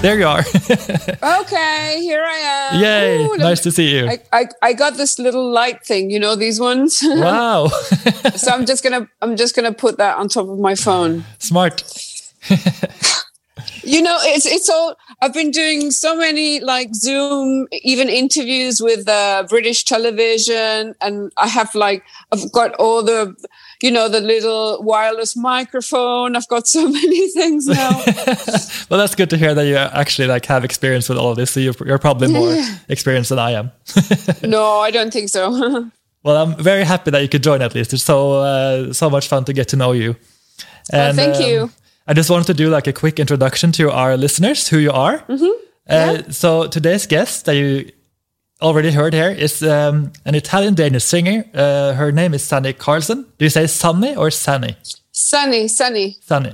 There 0.00 0.18
you 0.18 0.26
are. 0.26 0.38
okay, 0.40 1.98
here 2.00 2.24
I 2.24 2.70
am. 2.72 2.80
Yay! 2.80 3.26
Ooh, 3.26 3.36
nice 3.36 3.60
to 3.60 3.70
see 3.70 3.94
you. 3.94 4.08
I, 4.08 4.18
I, 4.32 4.46
I 4.62 4.72
got 4.72 4.94
this 4.94 5.18
little 5.18 5.50
light 5.50 5.84
thing, 5.84 6.10
you 6.10 6.18
know 6.18 6.34
these 6.36 6.58
ones. 6.58 7.02
Wow. 7.06 7.68
so 8.34 8.50
I'm 8.50 8.64
just 8.64 8.82
gonna 8.82 9.10
I'm 9.20 9.36
just 9.36 9.54
gonna 9.54 9.74
put 9.74 9.98
that 9.98 10.16
on 10.16 10.28
top 10.28 10.48
of 10.48 10.58
my 10.58 10.74
phone. 10.74 11.24
Smart. 11.38 11.82
you 13.82 14.02
know, 14.02 14.16
it's 14.22 14.46
it's 14.46 14.68
all. 14.68 14.96
I've 15.20 15.34
been 15.34 15.50
doing 15.50 15.90
so 15.90 16.16
many 16.16 16.60
like 16.60 16.94
Zoom, 16.94 17.68
even 17.72 18.08
interviews 18.08 18.80
with 18.80 19.08
uh, 19.08 19.44
British 19.48 19.84
television, 19.84 20.94
and 21.00 21.32
I 21.36 21.48
have 21.48 21.74
like 21.74 22.04
I've 22.32 22.50
got 22.52 22.74
all 22.74 23.02
the 23.02 23.36
you 23.82 23.90
know, 23.90 24.08
the 24.08 24.20
little 24.20 24.82
wireless 24.82 25.36
microphone. 25.36 26.36
I've 26.36 26.48
got 26.48 26.66
so 26.76 26.88
many 26.88 27.28
things 27.30 27.66
now. 27.66 27.90
well, 28.90 28.98
that's 28.98 29.14
good 29.14 29.30
to 29.30 29.36
hear 29.36 29.54
that 29.54 29.66
you 29.66 29.76
actually 29.76 30.28
like 30.28 30.46
have 30.46 30.64
experience 30.64 31.08
with 31.08 31.18
all 31.18 31.30
of 31.30 31.36
this. 31.36 31.50
So 31.50 31.60
you're, 31.60 31.74
you're 31.84 31.98
probably 31.98 32.28
more 32.28 32.56
experienced 32.88 33.30
than 33.30 33.38
I 33.38 33.52
am. 33.52 33.72
no, 34.42 34.78
I 34.78 34.90
don't 34.90 35.12
think 35.12 35.28
so. 35.28 35.90
well, 36.22 36.36
I'm 36.36 36.62
very 36.62 36.84
happy 36.84 37.10
that 37.10 37.22
you 37.22 37.28
could 37.28 37.42
join 37.42 37.62
at 37.62 37.74
least. 37.74 37.92
It's 37.92 38.02
so 38.02 38.40
uh, 38.42 38.92
so 38.92 39.08
much 39.08 39.28
fun 39.28 39.44
to 39.44 39.52
get 39.52 39.68
to 39.68 39.76
know 39.76 39.92
you. 39.92 40.16
And, 40.92 41.16
thank 41.16 41.36
um, 41.36 41.42
you. 41.42 41.70
I 42.10 42.12
just 42.12 42.28
wanted 42.28 42.48
to 42.48 42.54
do 42.54 42.68
like 42.68 42.88
a 42.88 42.92
quick 42.92 43.20
introduction 43.20 43.70
to 43.72 43.92
our 43.92 44.16
listeners, 44.16 44.68
who 44.68 44.78
you 44.78 44.90
are. 44.90 45.22
Mm 45.28 45.38
-hmm. 45.38 45.54
uh. 45.86 46.32
So 46.32 46.68
today's 46.68 47.06
guest 47.06 47.44
that 47.44 47.54
you 47.54 47.84
already 48.58 48.90
heard 48.90 49.14
here 49.14 49.34
is 49.44 49.62
um, 49.62 50.10
an 50.24 50.34
Italian 50.34 50.74
Danish 50.74 51.04
singer. 51.04 51.44
Uh, 51.54 51.96
her 51.96 52.12
name 52.12 52.34
is 52.34 52.46
Sunny 52.46 52.72
Carlson. 52.72 53.18
Do 53.38 53.44
you 53.44 53.50
say 53.50 53.66
Sunny 53.66 54.16
or 54.16 54.30
Sunny? 54.30 54.76
Sunny, 55.10 55.68
Sunny. 55.68 56.16
Sunny. 56.20 56.52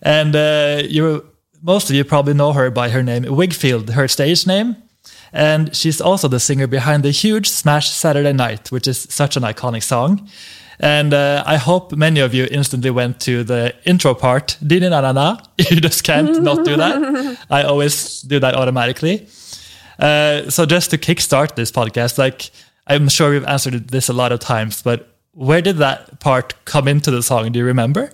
And 0.00 0.34
uh, 0.34 0.90
you, 0.96 1.22
most 1.60 1.90
of 1.90 1.96
you 1.96 2.04
probably 2.04 2.34
know 2.34 2.52
her 2.52 2.70
by 2.70 2.90
her 2.90 3.02
name 3.02 3.24
Whigfield, 3.28 3.90
her 3.90 4.08
stage 4.08 4.46
name. 4.46 4.74
And 5.32 5.76
she's 5.76 6.00
also 6.00 6.28
the 6.28 6.38
singer 6.38 6.68
behind 6.68 7.02
the 7.02 7.10
huge 7.10 7.46
smash 7.46 7.90
Saturday 7.90 8.32
Night, 8.32 8.70
which 8.70 8.88
is 8.88 9.06
such 9.10 9.36
an 9.36 9.42
iconic 9.42 9.82
song. 9.82 10.28
And 10.80 11.12
uh, 11.12 11.42
I 11.46 11.56
hope 11.56 11.92
many 11.92 12.20
of 12.20 12.34
you 12.34 12.46
instantly 12.50 12.90
went 12.90 13.20
to 13.22 13.42
the 13.42 13.74
intro 13.84 14.14
part. 14.14 14.56
Dini 14.62 14.90
na 14.90 15.00
na 15.00 15.12
na. 15.12 15.36
You 15.58 15.80
just 15.80 16.04
can't 16.04 16.42
not 16.42 16.64
do 16.64 16.76
that. 16.76 17.38
I 17.50 17.62
always 17.64 18.22
do 18.22 18.38
that 18.38 18.54
automatically. 18.54 19.26
Uh, 19.98 20.48
so 20.48 20.64
just 20.66 20.90
to 20.90 20.98
kickstart 20.98 21.56
this 21.56 21.72
podcast, 21.72 22.18
like 22.18 22.50
I'm 22.86 23.08
sure 23.08 23.30
we've 23.30 23.44
answered 23.44 23.88
this 23.88 24.08
a 24.08 24.12
lot 24.12 24.32
of 24.32 24.40
times, 24.40 24.82
but 24.82 25.14
where 25.32 25.60
did 25.60 25.78
that 25.78 26.20
part 26.20 26.54
come 26.64 26.88
into 26.88 27.10
the 27.10 27.22
song? 27.22 27.50
Do 27.52 27.58
you 27.58 27.64
remember? 27.64 28.12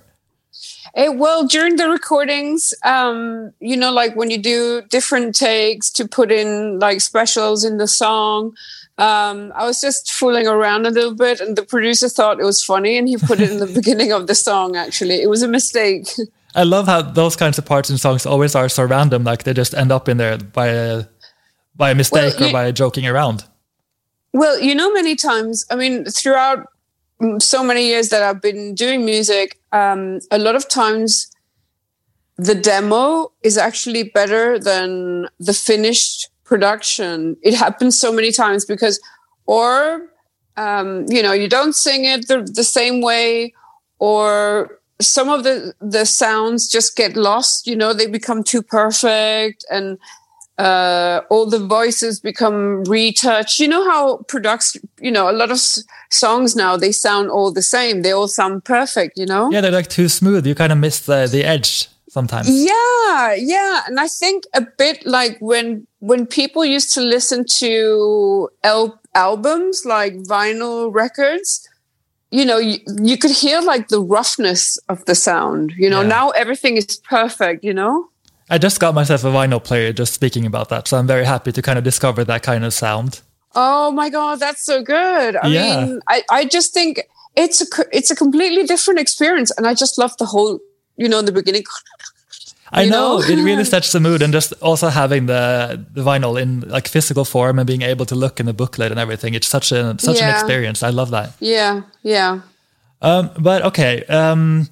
It, 0.96 1.16
well, 1.16 1.46
during 1.46 1.76
the 1.76 1.88
recordings, 1.88 2.72
um, 2.84 3.52
you 3.60 3.76
know, 3.76 3.92
like 3.92 4.14
when 4.14 4.30
you 4.30 4.38
do 4.38 4.82
different 4.88 5.34
takes 5.34 5.90
to 5.90 6.06
put 6.06 6.30
in 6.30 6.78
like 6.78 7.00
specials 7.00 7.64
in 7.64 7.78
the 7.78 7.88
song, 7.88 8.54
um, 8.98 9.52
I 9.54 9.66
was 9.66 9.80
just 9.80 10.12
fooling 10.12 10.46
around 10.46 10.86
a 10.86 10.90
little 10.90 11.14
bit, 11.14 11.40
and 11.40 11.56
the 11.56 11.64
producer 11.64 12.08
thought 12.08 12.40
it 12.40 12.44
was 12.44 12.62
funny, 12.62 12.96
and 12.96 13.08
he 13.08 13.16
put 13.16 13.40
it 13.40 13.50
in 13.50 13.58
the 13.58 13.66
beginning 13.74 14.12
of 14.12 14.26
the 14.26 14.34
song. 14.34 14.76
Actually, 14.76 15.22
it 15.22 15.28
was 15.28 15.42
a 15.42 15.48
mistake. 15.48 16.08
I 16.54 16.62
love 16.62 16.86
how 16.86 17.02
those 17.02 17.34
kinds 17.34 17.58
of 17.58 17.64
parts 17.64 17.90
in 17.90 17.98
songs 17.98 18.24
always 18.26 18.54
are 18.54 18.68
so 18.68 18.84
random, 18.84 19.24
like 19.24 19.42
they 19.42 19.52
just 19.52 19.74
end 19.74 19.90
up 19.90 20.08
in 20.08 20.18
there 20.18 20.38
by 20.38 20.68
a 20.68 21.04
by 21.76 21.90
a 21.90 21.94
mistake 21.94 22.38
well, 22.38 22.50
or 22.50 22.52
by 22.52 22.72
joking 22.72 23.06
around? 23.06 23.44
Well, 24.32 24.58
you 24.60 24.74
know, 24.74 24.92
many 24.92 25.16
times, 25.16 25.64
I 25.70 25.76
mean, 25.76 26.04
throughout 26.04 26.66
so 27.38 27.62
many 27.62 27.86
years 27.86 28.08
that 28.10 28.22
I've 28.22 28.40
been 28.40 28.74
doing 28.74 29.04
music, 29.04 29.58
um, 29.72 30.20
a 30.30 30.38
lot 30.38 30.54
of 30.54 30.68
times 30.68 31.30
the 32.36 32.54
demo 32.54 33.32
is 33.42 33.56
actually 33.56 34.04
better 34.04 34.58
than 34.58 35.28
the 35.38 35.54
finished 35.54 36.28
production. 36.44 37.36
It 37.42 37.54
happens 37.54 37.98
so 37.98 38.12
many 38.12 38.32
times 38.32 38.64
because, 38.64 39.00
or, 39.46 40.08
um, 40.56 41.04
you 41.08 41.22
know, 41.22 41.32
you 41.32 41.48
don't 41.48 41.74
sing 41.74 42.04
it 42.04 42.28
the, 42.28 42.42
the 42.42 42.64
same 42.64 43.00
way, 43.00 43.54
or 43.98 44.78
some 45.00 45.28
of 45.28 45.42
the 45.44 45.74
the 45.80 46.04
sounds 46.04 46.68
just 46.68 46.96
get 46.96 47.16
lost. 47.16 47.66
You 47.66 47.76
know, 47.76 47.92
they 47.92 48.06
become 48.06 48.42
too 48.44 48.62
perfect 48.62 49.64
and 49.70 49.98
uh, 50.58 51.20
all 51.30 51.46
the 51.50 51.58
voices 51.58 52.20
become 52.20 52.84
retouched. 52.84 53.58
You 53.58 53.68
know 53.68 53.84
how 53.90 54.18
products, 54.28 54.76
you 55.00 55.10
know, 55.10 55.28
a 55.28 55.32
lot 55.32 55.50
of 55.50 55.56
s- 55.56 55.82
songs 56.10 56.54
now 56.54 56.76
they 56.76 56.92
sound 56.92 57.30
all 57.30 57.52
the 57.52 57.62
same. 57.62 58.02
They 58.02 58.12
all 58.12 58.28
sound 58.28 58.64
perfect. 58.64 59.18
You 59.18 59.26
know. 59.26 59.50
Yeah, 59.50 59.60
they're 59.62 59.72
like 59.72 59.88
too 59.88 60.08
smooth. 60.08 60.46
You 60.46 60.54
kind 60.54 60.72
of 60.72 60.78
miss 60.78 61.00
the 61.00 61.26
the 61.26 61.44
edge 61.44 61.88
sometimes. 62.14 62.48
Yeah, 62.48 63.34
yeah, 63.34 63.82
and 63.86 64.00
I 64.00 64.08
think 64.08 64.44
a 64.54 64.62
bit 64.78 65.04
like 65.04 65.36
when 65.40 65.86
when 65.98 66.26
people 66.26 66.64
used 66.64 66.94
to 66.94 67.00
listen 67.00 67.44
to 67.58 68.48
el- 68.62 69.00
albums 69.14 69.84
like 69.84 70.14
vinyl 70.34 70.94
records. 71.02 71.68
You 72.30 72.44
know, 72.44 72.58
you, 72.58 72.78
you 73.10 73.16
could 73.16 73.30
hear 73.30 73.60
like 73.60 73.84
the 73.94 74.00
roughness 74.00 74.76
of 74.88 75.04
the 75.04 75.14
sound. 75.14 75.72
You 75.76 75.88
know, 75.88 76.02
yeah. 76.02 76.16
now 76.16 76.30
everything 76.30 76.76
is 76.76 76.96
perfect. 77.08 77.62
You 77.62 77.74
know. 77.74 78.08
I 78.50 78.58
just 78.58 78.78
got 78.80 78.94
myself 78.94 79.24
a 79.24 79.28
vinyl 79.28 79.62
player 79.62 79.92
just 79.92 80.12
speaking 80.12 80.44
about 80.46 80.68
that. 80.68 80.88
So 80.88 80.98
I'm 80.98 81.06
very 81.06 81.24
happy 81.24 81.52
to 81.52 81.62
kind 81.62 81.78
of 81.78 81.84
discover 81.84 82.24
that 82.24 82.42
kind 82.42 82.64
of 82.64 82.72
sound. 82.74 83.22
Oh 83.54 83.90
my 83.90 84.10
God, 84.10 84.40
that's 84.40 84.64
so 84.64 84.82
good. 84.82 85.36
I 85.36 85.46
yeah. 85.46 85.86
mean, 85.86 86.00
I, 86.08 86.22
I 86.30 86.44
just 86.44 86.74
think 86.74 87.00
it's 87.36 87.62
a, 87.62 87.66
it's 87.92 88.10
a 88.10 88.16
completely 88.16 88.64
different 88.64 89.00
experience. 89.00 89.50
And 89.56 89.66
I 89.66 89.74
just 89.74 89.96
love 89.96 90.12
the 90.18 90.26
whole, 90.26 90.58
you 90.96 91.08
know, 91.08 91.18
in 91.18 91.24
the 91.24 91.32
beginning. 91.32 91.64
I 92.72 92.86
know, 92.86 93.18
know? 93.18 93.22
it 93.22 93.42
really 93.42 93.64
sets 93.74 93.92
the 93.92 94.00
mood, 94.00 94.22
and 94.22 94.32
just 94.32 94.52
also 94.60 94.88
having 94.88 95.26
the 95.26 95.84
the 95.92 96.02
vinyl 96.02 96.40
in 96.40 96.60
like 96.60 96.88
physical 96.88 97.24
form 97.24 97.58
and 97.58 97.66
being 97.66 97.82
able 97.82 98.06
to 98.06 98.14
look 98.14 98.40
in 98.40 98.46
the 98.46 98.52
booklet 98.52 98.90
and 98.90 99.00
everything. 99.00 99.34
It's 99.34 99.46
such 99.46 99.72
a 99.72 99.96
such 99.98 100.18
yeah. 100.18 100.28
an 100.28 100.34
experience. 100.34 100.82
I 100.82 100.90
love 100.90 101.10
that. 101.10 101.32
Yeah, 101.40 101.82
yeah. 102.02 102.40
Um, 103.00 103.30
but 103.38 103.62
okay, 103.62 104.04
um, 104.04 104.68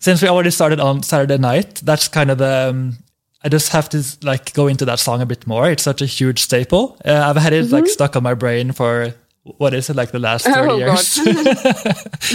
since 0.00 0.22
we 0.22 0.28
already 0.28 0.50
started 0.50 0.80
on 0.80 1.02
Saturday 1.02 1.38
night, 1.38 1.76
that's 1.76 2.08
kind 2.08 2.30
of 2.30 2.38
the. 2.38 2.68
Um, 2.70 2.98
I 3.42 3.48
just 3.48 3.72
have 3.72 3.88
to 3.90 4.04
like 4.22 4.52
go 4.52 4.66
into 4.66 4.84
that 4.84 4.98
song 4.98 5.22
a 5.22 5.26
bit 5.26 5.46
more. 5.46 5.70
It's 5.70 5.82
such 5.82 6.02
a 6.02 6.06
huge 6.06 6.40
staple. 6.40 6.98
Uh, 7.06 7.24
I've 7.24 7.36
had 7.36 7.54
it 7.54 7.64
mm-hmm. 7.64 7.74
like 7.74 7.86
stuck 7.86 8.14
on 8.16 8.22
my 8.22 8.34
brain 8.34 8.72
for 8.72 9.14
what 9.42 9.72
is 9.72 9.88
it 9.88 9.96
like 9.96 10.10
the 10.10 10.18
last 10.18 10.44
30 10.44 10.60
oh, 10.60 10.76
years 10.76 11.18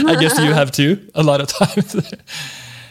i 0.07 0.15
guess 0.19 0.39
you 0.39 0.53
have 0.53 0.71
too 0.71 1.07
a 1.13 1.23
lot 1.23 1.39
of 1.39 1.47
times 1.47 2.13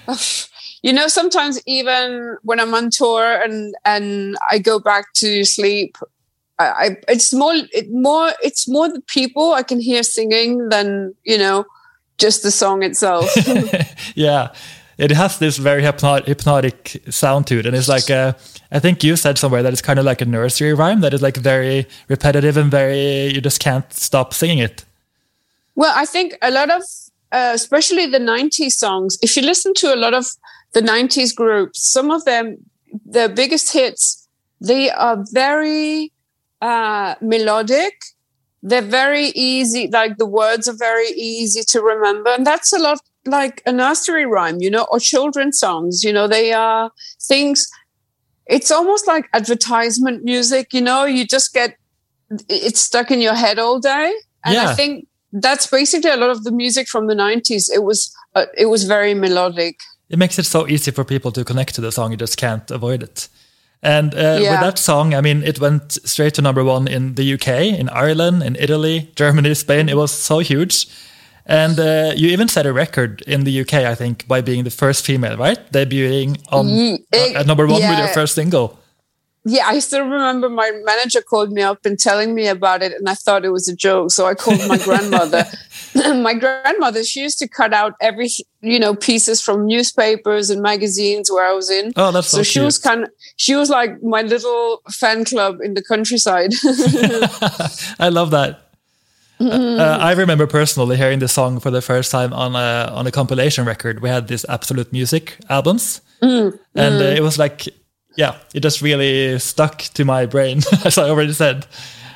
you 0.82 0.92
know 0.92 1.08
sometimes 1.08 1.60
even 1.66 2.36
when 2.42 2.60
i'm 2.60 2.74
on 2.74 2.90
tour 2.90 3.42
and 3.42 3.74
and 3.84 4.36
i 4.50 4.58
go 4.58 4.78
back 4.78 5.12
to 5.14 5.44
sleep 5.44 5.96
I, 6.58 6.66
I 6.66 6.96
it's 7.08 7.32
more 7.32 7.54
it 7.72 7.90
more 7.90 8.32
it's 8.42 8.68
more 8.68 8.88
the 8.88 9.02
people 9.02 9.52
i 9.52 9.62
can 9.62 9.80
hear 9.80 10.02
singing 10.02 10.68
than 10.68 11.14
you 11.24 11.38
know 11.38 11.66
just 12.18 12.42
the 12.42 12.50
song 12.50 12.82
itself. 12.82 13.30
yeah, 14.14 14.52
it 14.98 15.10
has 15.10 15.38
this 15.38 15.56
very 15.56 15.82
hypnotic, 15.82 16.26
hypnotic 16.26 17.02
sound 17.10 17.46
to 17.48 17.58
it, 17.58 17.66
and 17.66 17.74
it's 17.74 17.88
like 17.88 18.10
a, 18.10 18.36
I 18.70 18.78
think 18.78 19.02
you 19.02 19.16
said 19.16 19.38
somewhere 19.38 19.62
that 19.62 19.72
it's 19.72 19.82
kind 19.82 19.98
of 19.98 20.04
like 20.04 20.20
a 20.20 20.24
nursery 20.24 20.74
rhyme 20.74 21.00
that 21.00 21.14
is 21.14 21.22
like 21.22 21.36
very 21.36 21.86
repetitive 22.08 22.56
and 22.56 22.70
very 22.70 23.26
you 23.26 23.40
just 23.40 23.60
can't 23.60 23.92
stop 23.92 24.34
singing 24.34 24.58
it. 24.58 24.84
Well, 25.74 25.92
I 25.96 26.06
think 26.06 26.38
a 26.40 26.50
lot 26.50 26.70
of, 26.70 26.82
uh, 27.34 27.52
especially 27.54 28.06
the 28.06 28.18
'90s 28.18 28.72
songs. 28.72 29.18
If 29.22 29.36
you 29.36 29.42
listen 29.42 29.74
to 29.74 29.94
a 29.94 29.98
lot 30.04 30.14
of 30.14 30.26
the 30.72 30.80
'90s 30.80 31.34
groups, 31.34 31.82
some 31.96 32.10
of 32.10 32.24
them, 32.24 32.56
their 33.04 33.28
biggest 33.28 33.72
hits, 33.72 34.28
they 34.60 34.90
are 34.90 35.24
very 35.32 36.12
uh, 36.60 37.14
melodic 37.20 37.94
they're 38.64 38.80
very 38.80 39.26
easy 39.34 39.88
like 39.92 40.16
the 40.16 40.26
words 40.26 40.66
are 40.66 40.76
very 40.76 41.08
easy 41.10 41.62
to 41.62 41.82
remember 41.82 42.30
and 42.30 42.46
that's 42.46 42.72
a 42.72 42.78
lot 42.78 42.98
like 43.26 43.62
a 43.66 43.72
nursery 43.72 44.24
rhyme 44.24 44.56
you 44.60 44.70
know 44.70 44.86
or 44.90 44.98
children's 44.98 45.58
songs 45.58 46.02
you 46.02 46.12
know 46.12 46.26
they 46.26 46.52
are 46.52 46.90
things 47.20 47.70
it's 48.46 48.70
almost 48.70 49.06
like 49.06 49.28
advertisement 49.34 50.24
music 50.24 50.72
you 50.72 50.80
know 50.80 51.04
you 51.04 51.26
just 51.26 51.52
get 51.52 51.76
it's 52.48 52.80
stuck 52.80 53.10
in 53.10 53.20
your 53.20 53.34
head 53.34 53.58
all 53.58 53.78
day 53.78 54.14
and 54.44 54.54
yeah. 54.54 54.70
i 54.70 54.74
think 54.74 55.06
that's 55.34 55.66
basically 55.66 56.10
a 56.10 56.16
lot 56.16 56.30
of 56.30 56.44
the 56.44 56.52
music 56.52 56.88
from 56.88 57.06
the 57.06 57.14
90s 57.14 57.70
it 57.72 57.82
was 57.82 58.14
uh, 58.34 58.46
it 58.56 58.66
was 58.66 58.84
very 58.84 59.14
melodic 59.14 59.80
it 60.08 60.18
makes 60.18 60.38
it 60.38 60.44
so 60.44 60.66
easy 60.68 60.90
for 60.90 61.04
people 61.04 61.32
to 61.32 61.44
connect 61.44 61.74
to 61.74 61.80
the 61.80 61.92
song 61.92 62.10
you 62.10 62.16
just 62.16 62.36
can't 62.36 62.70
avoid 62.70 63.02
it 63.02 63.28
and 63.84 64.14
uh, 64.14 64.38
yeah. 64.40 64.52
with 64.52 64.60
that 64.60 64.78
song, 64.78 65.12
I 65.12 65.20
mean, 65.20 65.42
it 65.42 65.60
went 65.60 65.92
straight 66.08 66.32
to 66.34 66.42
number 66.42 66.64
one 66.64 66.88
in 66.88 67.16
the 67.16 67.34
UK, 67.34 67.78
in 67.78 67.90
Ireland, 67.90 68.42
in 68.42 68.56
Italy, 68.56 69.12
Germany, 69.14 69.52
Spain. 69.52 69.90
It 69.90 69.96
was 69.96 70.10
so 70.10 70.38
huge. 70.38 70.88
And 71.44 71.78
uh, 71.78 72.12
you 72.16 72.28
even 72.28 72.48
set 72.48 72.64
a 72.64 72.72
record 72.72 73.22
in 73.26 73.44
the 73.44 73.60
UK, 73.60 73.74
I 73.74 73.94
think, 73.94 74.26
by 74.26 74.40
being 74.40 74.64
the 74.64 74.70
first 74.70 75.04
female, 75.04 75.36
right? 75.36 75.58
Debuting 75.70 76.42
on 76.50 76.66
it, 76.66 77.36
at 77.36 77.46
number 77.46 77.66
one 77.66 77.82
yeah. 77.82 77.90
with 77.90 77.98
your 77.98 78.08
first 78.08 78.34
single. 78.34 78.78
Yeah, 79.46 79.66
I 79.66 79.78
still 79.80 80.04
remember 80.04 80.48
my 80.48 80.70
manager 80.84 81.20
called 81.20 81.52
me 81.52 81.60
up 81.60 81.84
and 81.84 81.98
telling 81.98 82.34
me 82.34 82.46
about 82.46 82.82
it, 82.82 82.92
and 82.92 83.08
I 83.08 83.14
thought 83.14 83.44
it 83.44 83.50
was 83.50 83.68
a 83.68 83.76
joke. 83.76 84.10
So 84.10 84.26
I 84.26 84.34
called 84.34 84.66
my 84.68 84.78
grandmother. 84.78 85.44
my 85.94 86.34
grandmother, 86.34 87.04
she 87.04 87.20
used 87.20 87.38
to 87.38 87.48
cut 87.48 87.72
out 87.72 87.94
every, 88.00 88.28
you 88.62 88.78
know, 88.78 88.94
pieces 88.94 89.40
from 89.40 89.66
newspapers 89.66 90.50
and 90.50 90.60
magazines 90.60 91.30
where 91.30 91.46
I 91.46 91.52
was 91.52 91.70
in. 91.70 91.92
Oh, 91.96 92.10
that's 92.10 92.28
so, 92.28 92.38
so 92.38 92.42
she 92.42 92.60
was 92.60 92.78
kind 92.78 93.04
of, 93.04 93.10
she 93.36 93.54
was 93.54 93.70
like 93.70 94.02
my 94.02 94.22
little 94.22 94.82
fan 94.90 95.24
club 95.24 95.60
in 95.60 95.74
the 95.74 95.82
countryside. 95.82 96.52
I 98.00 98.08
love 98.08 98.30
that. 98.32 98.60
Uh, 99.40 99.98
I 100.00 100.12
remember 100.12 100.46
personally 100.46 100.96
hearing 100.96 101.18
the 101.18 101.28
song 101.28 101.60
for 101.60 101.70
the 101.70 101.82
first 101.82 102.10
time 102.10 102.32
on 102.32 102.54
a 102.54 102.90
on 102.92 103.06
a 103.06 103.10
compilation 103.10 103.64
record. 103.64 104.00
We 104.00 104.08
had 104.08 104.28
these 104.28 104.44
Absolute 104.48 104.92
Music 104.92 105.36
albums, 105.50 106.00
and 106.20 106.54
Uh, 106.76 107.14
it 107.16 107.22
was 107.22 107.36
like, 107.36 107.68
yeah, 108.16 108.36
it 108.54 108.60
just 108.60 108.80
really 108.80 109.38
stuck 109.38 109.78
to 109.78 110.04
my 110.04 110.26
brain, 110.26 110.62
as 110.84 110.98
I 110.98 111.08
already 111.08 111.32
said. 111.32 111.66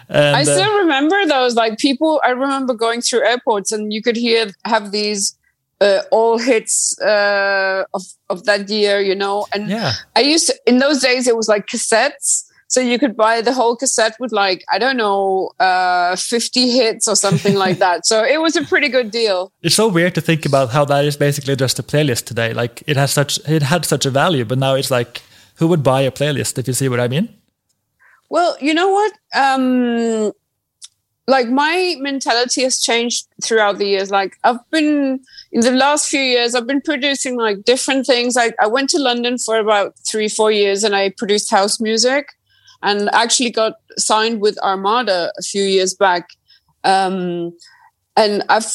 And, 0.08 0.36
I 0.36 0.42
uh, 0.42 0.44
still 0.44 0.78
remember 0.78 1.26
those 1.26 1.54
like 1.54 1.78
people. 1.78 2.20
I 2.24 2.30
remember 2.30 2.74
going 2.74 3.02
through 3.02 3.26
airports 3.26 3.72
and 3.72 3.92
you 3.92 4.02
could 4.02 4.16
hear 4.16 4.50
have 4.64 4.90
these 4.90 5.36
uh, 5.80 6.02
all 6.10 6.38
hits 6.38 6.98
uh, 7.00 7.84
of 7.94 8.02
of 8.30 8.44
that 8.44 8.68
year, 8.68 9.00
you 9.00 9.14
know. 9.14 9.46
And 9.52 9.68
yeah, 9.68 9.92
I 10.16 10.20
used 10.20 10.46
to, 10.48 10.54
in 10.66 10.78
those 10.78 11.00
days 11.00 11.26
it 11.26 11.36
was 11.36 11.48
like 11.48 11.66
cassettes, 11.66 12.44
so 12.68 12.80
you 12.80 12.98
could 12.98 13.16
buy 13.16 13.42
the 13.42 13.52
whole 13.52 13.76
cassette 13.76 14.16
with 14.18 14.32
like 14.32 14.64
I 14.72 14.78
don't 14.78 14.96
know, 14.96 15.50
uh, 15.60 16.16
fifty 16.16 16.70
hits 16.70 17.06
or 17.06 17.14
something 17.14 17.54
like 17.54 17.78
that. 17.84 18.06
So 18.06 18.24
it 18.24 18.40
was 18.40 18.56
a 18.56 18.64
pretty 18.64 18.88
good 18.88 19.10
deal. 19.10 19.52
it's 19.62 19.74
so 19.74 19.88
weird 19.88 20.14
to 20.14 20.20
think 20.22 20.46
about 20.46 20.70
how 20.70 20.86
that 20.86 21.04
is 21.04 21.16
basically 21.16 21.54
just 21.54 21.78
a 21.78 21.82
playlist 21.82 22.24
today. 22.24 22.54
Like 22.54 22.82
it 22.86 22.96
has 22.96 23.12
such 23.12 23.38
it 23.46 23.62
had 23.62 23.84
such 23.84 24.06
a 24.06 24.10
value, 24.10 24.46
but 24.46 24.58
now 24.58 24.74
it's 24.74 24.90
like 24.90 25.22
who 25.58 25.68
would 25.68 25.82
buy 25.82 26.02
a 26.02 26.10
playlist 26.10 26.58
if 26.58 26.66
you 26.66 26.74
see 26.74 26.88
what 26.88 27.00
I 27.00 27.08
mean? 27.08 27.28
Well, 28.30 28.56
you 28.60 28.74
know 28.74 28.90
what? 28.90 29.12
Um, 29.34 30.32
like 31.26 31.48
my 31.48 31.96
mentality 31.98 32.62
has 32.62 32.80
changed 32.80 33.26
throughout 33.42 33.78
the 33.78 33.86
years. 33.86 34.10
Like 34.10 34.36
I've 34.44 34.68
been 34.70 35.20
in 35.52 35.60
the 35.60 35.72
last 35.72 36.08
few 36.08 36.20
years, 36.20 36.54
I've 36.54 36.66
been 36.66 36.80
producing 36.80 37.36
like 37.36 37.64
different 37.64 38.06
things. 38.06 38.36
I, 38.36 38.52
I 38.60 38.66
went 38.66 38.88
to 38.90 38.98
London 38.98 39.36
for 39.38 39.58
about 39.58 39.94
three, 40.06 40.28
four 40.28 40.50
years 40.50 40.84
and 40.84 40.94
I 40.94 41.10
produced 41.10 41.50
house 41.50 41.80
music 41.80 42.30
and 42.82 43.10
actually 43.12 43.50
got 43.50 43.74
signed 43.96 44.40
with 44.40 44.58
Armada 44.62 45.32
a 45.38 45.42
few 45.42 45.62
years 45.62 45.94
back. 45.94 46.30
Um, 46.84 47.52
and 48.16 48.42
I've, 48.48 48.72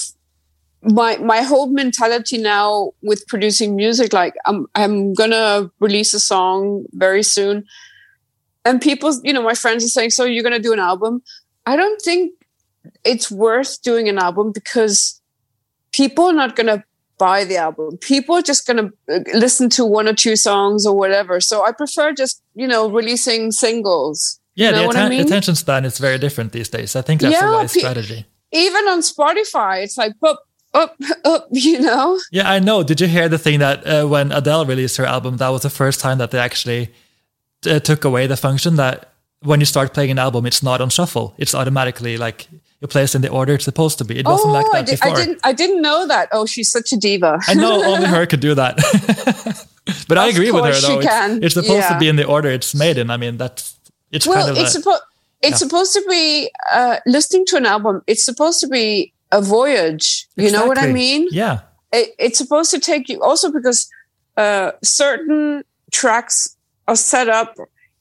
my, 0.84 1.18
my 1.18 1.42
whole 1.42 1.68
mentality 1.68 2.38
now 2.38 2.92
with 3.02 3.26
producing 3.28 3.76
music, 3.76 4.14
like 4.14 4.34
I'm, 4.46 4.68
I'm 4.76 5.14
gonna 5.14 5.72
release 5.80 6.14
a 6.14 6.20
song 6.20 6.86
very 6.94 7.24
soon 7.24 7.66
and 8.66 8.82
people, 8.82 9.20
you 9.24 9.34
know, 9.34 9.42
my 9.42 9.54
friends 9.54 9.84
are 9.84 9.90
saying, 9.90 10.12
"So 10.12 10.24
you're 10.26 10.44
going 10.44 10.54
to 10.54 10.60
do 10.60 10.74
an 10.74 10.80
album?" 10.80 11.22
I 11.66 11.76
don't 11.76 12.02
think 12.02 12.34
it's 13.04 13.30
worth 13.32 13.82
doing 13.82 14.08
an 14.10 14.18
album 14.18 14.52
because 14.52 15.22
people 15.92 16.26
are 16.26 16.34
not 16.34 16.56
going 16.56 16.68
to 16.68 16.84
buy 17.18 17.44
the 17.44 17.58
album. 17.58 17.98
People 17.98 18.36
are 18.36 18.42
just 18.42 18.66
going 18.66 18.78
to 18.78 18.94
uh, 19.14 19.20
listen 19.34 19.70
to 19.72 19.86
one 19.86 20.08
or 20.08 20.14
two 20.14 20.36
songs 20.36 20.86
or 20.86 20.96
whatever. 20.96 21.40
So 21.40 21.64
I 21.64 21.72
prefer 21.72 22.14
just, 22.14 22.42
you 22.56 22.68
know, 22.68 22.90
releasing 22.90 23.52
singles. 23.52 24.40
Yeah, 24.56 24.70
you 24.70 24.76
know 24.76 24.82
the 24.84 24.90
atten- 24.90 25.06
I 25.06 25.10
mean? 25.10 25.22
attention 25.22 25.56
span 25.56 25.86
is 25.86 25.98
very 25.98 26.18
different 26.18 26.52
these 26.52 26.70
days. 26.70 26.96
I 26.96 27.02
think 27.02 27.22
that's 27.22 27.42
a 27.42 27.52
wise 27.52 27.74
pe- 27.74 27.80
strategy. 27.80 28.26
Even 28.52 28.88
on 28.88 29.00
Spotify, 29.00 29.84
it's 29.84 29.98
like 29.98 30.14
up, 30.24 30.44
up, 30.74 30.96
up. 31.26 31.48
You 31.52 31.82
know? 31.82 32.20
Yeah, 32.32 32.50
I 32.50 32.60
know. 32.60 32.84
Did 32.84 33.02
you 33.02 33.08
hear 33.08 33.30
the 33.30 33.38
thing 33.38 33.60
that 33.60 33.86
uh, 33.86 34.08
when 34.08 34.32
Adele 34.32 34.66
released 34.66 34.98
her 34.98 35.06
album, 35.06 35.38
that 35.38 35.50
was 35.50 35.62
the 35.62 35.70
first 35.70 36.00
time 36.00 36.18
that 36.18 36.32
they 36.32 36.40
actually 36.40 36.94
uh, 37.66 37.80
took 37.80 38.04
away 38.06 38.28
the 38.28 38.38
function 38.38 38.76
that 38.76 39.14
when 39.42 39.60
you 39.60 39.66
start 39.66 39.94
playing 39.94 40.12
an 40.12 40.20
album, 40.20 40.46
it's 40.46 40.64
not 40.64 40.82
on 40.82 40.90
shuffle. 40.90 41.36
It's 41.38 41.54
automatically 41.54 42.18
like 42.18 42.48
you 42.84 42.88
place 42.88 43.16
in 43.16 43.22
the 43.22 43.30
order 43.30 43.54
it's 43.54 43.66
supposed 43.66 43.98
to 44.00 44.06
be. 44.06 44.20
It 44.20 44.26
wasn't 44.26 44.50
oh, 44.50 44.54
like 44.54 44.66
that 44.66 44.78
I, 44.78 44.82
did, 44.82 45.00
before. 45.00 45.12
I 45.12 45.16
didn't. 45.16 45.40
I 45.44 45.54
didn't 45.54 45.82
know 45.82 46.08
that. 46.08 46.30
Oh, 46.32 46.46
she's 46.46 46.72
such 46.72 46.92
a 46.92 46.98
diva. 46.98 47.40
I 47.48 47.54
know 47.54 47.84
only 47.84 48.08
her 48.08 48.26
could 48.26 48.40
do 48.40 48.56
that. 48.56 48.78
but 50.08 50.18
I 50.18 50.28
agree 50.28 50.52
with 50.52 50.66
her 50.66 50.72
course 50.72 50.82
she 50.82 50.88
though. 50.88 51.00
It's, 51.00 51.08
can. 51.08 51.44
it's 51.44 51.54
supposed 51.54 51.88
to 51.88 51.98
be 52.00 52.08
in 52.08 52.16
the 52.16 52.26
order 52.26 52.50
it's 52.50 52.74
made 52.74 52.98
in. 52.98 53.10
I 53.10 53.18
mean, 53.18 53.38
that's 53.38 53.78
it's 54.12 54.28
well, 54.28 54.46
kind 54.46 54.52
of 54.52 54.58
it's 54.58 54.74
supposed. 54.74 55.02
It's 55.42 55.52
yeah. 55.52 55.58
supposed 55.58 55.94
to 55.94 56.04
be 56.10 56.50
uh, 56.72 56.98
listening 57.06 57.46
to 57.48 57.58
an 57.58 57.66
album. 57.66 58.02
It's 58.08 58.24
supposed 58.24 58.62
to 58.62 58.68
be 58.68 59.13
a 59.34 59.42
voyage. 59.42 60.28
You 60.36 60.52
know 60.52 60.66
what 60.66 60.78
I 60.78 60.92
mean? 60.92 61.28
Yeah, 61.32 61.62
it, 61.92 62.12
it's 62.18 62.38
supposed 62.38 62.72
to 62.72 62.80
take 62.80 63.10
you 63.10 63.22
also 63.22 63.52
because 63.52 63.90
uh, 64.38 64.72
certain 64.84 65.64
tracks 65.92 66.56
are 66.88 66.96
set 66.96 67.30
up 67.30 67.56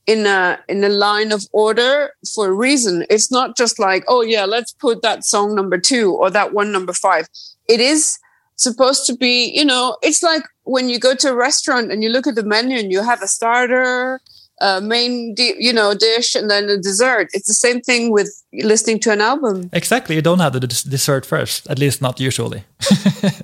in 0.07 0.27
a 0.27 0.59
in 0.69 0.85
a 0.85 0.89
line 0.89 1.33
of 1.33 1.45
order 1.53 2.13
for 2.35 2.49
a 2.49 2.53
reason. 2.53 3.05
It's 3.09 3.31
not 3.31 3.57
just 3.57 3.79
like, 3.79 4.05
oh 4.09 4.23
yeah, 4.23 4.45
let's 4.45 4.73
put 4.73 5.03
that 5.03 5.25
song 5.25 5.55
number 5.55 5.79
two 5.79 6.13
or 6.13 6.31
that 6.31 6.53
one 6.53 6.73
number 6.73 6.93
five. 6.93 7.29
It 7.69 7.81
is 7.81 8.19
supposed 8.57 9.07
to 9.07 9.17
be, 9.17 9.51
you 9.55 9.65
know, 9.65 9.97
it's 10.03 10.23
like 10.23 10.43
when 10.65 10.89
you 10.89 10.99
go 10.99 11.15
to 11.15 11.31
a 11.31 11.35
restaurant 11.35 11.91
and 11.91 12.03
you 12.03 12.11
look 12.11 12.27
at 12.27 12.35
the 12.35 12.45
menu 12.45 12.79
and 12.79 12.93
you 12.93 13.03
have 13.03 13.23
a 13.23 13.27
starter, 13.29 14.21
a 14.63 14.81
main, 14.81 15.35
di- 15.35 15.57
you 15.59 15.73
know, 15.73 15.95
dish, 15.95 16.35
and 16.37 16.49
then 16.51 16.69
a 16.71 16.77
dessert. 16.79 17.29
It's 17.33 17.49
the 17.49 17.55
same 17.67 17.81
thing 17.81 18.13
with 18.13 18.29
listening 18.53 19.01
to 19.01 19.11
an 19.13 19.21
album. 19.21 19.69
exactly. 19.73 20.15
You 20.15 20.23
don't 20.23 20.39
have 20.41 20.53
the 20.53 20.61
des- 20.61 20.89
dessert 20.89 21.27
first, 21.27 21.67
at 21.71 21.79
least 21.79 22.01
not 22.03 22.21
usually. 22.21 22.63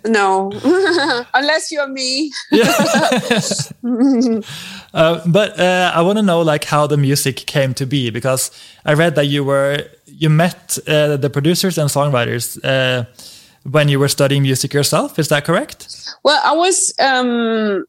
No, 0.04 0.50
unless 1.34 1.70
you're 1.72 1.88
me. 1.88 2.30
Uh, 4.94 5.20
but 5.26 5.58
uh, 5.60 5.92
I 5.94 6.00
want 6.02 6.18
to 6.18 6.22
know 6.22 6.40
like 6.40 6.64
how 6.64 6.86
the 6.86 6.96
music 6.96 7.36
came 7.46 7.74
to 7.74 7.86
be 7.86 8.10
because 8.10 8.50
I 8.86 8.94
read 8.94 9.14
that 9.16 9.26
you 9.26 9.44
were 9.44 9.84
you 10.06 10.30
met 10.30 10.78
uh, 10.88 11.16
the 11.16 11.28
producers 11.30 11.78
and 11.78 11.90
songwriters 11.90 12.58
uh, 12.64 13.04
when 13.70 13.88
you 13.88 13.98
were 13.98 14.08
studying 14.08 14.42
music 14.42 14.72
yourself. 14.72 15.18
Is 15.18 15.28
that 15.28 15.44
correct? 15.44 15.88
Well, 16.24 16.40
I 16.44 16.52
was. 16.56 16.94
Um, 16.98 17.84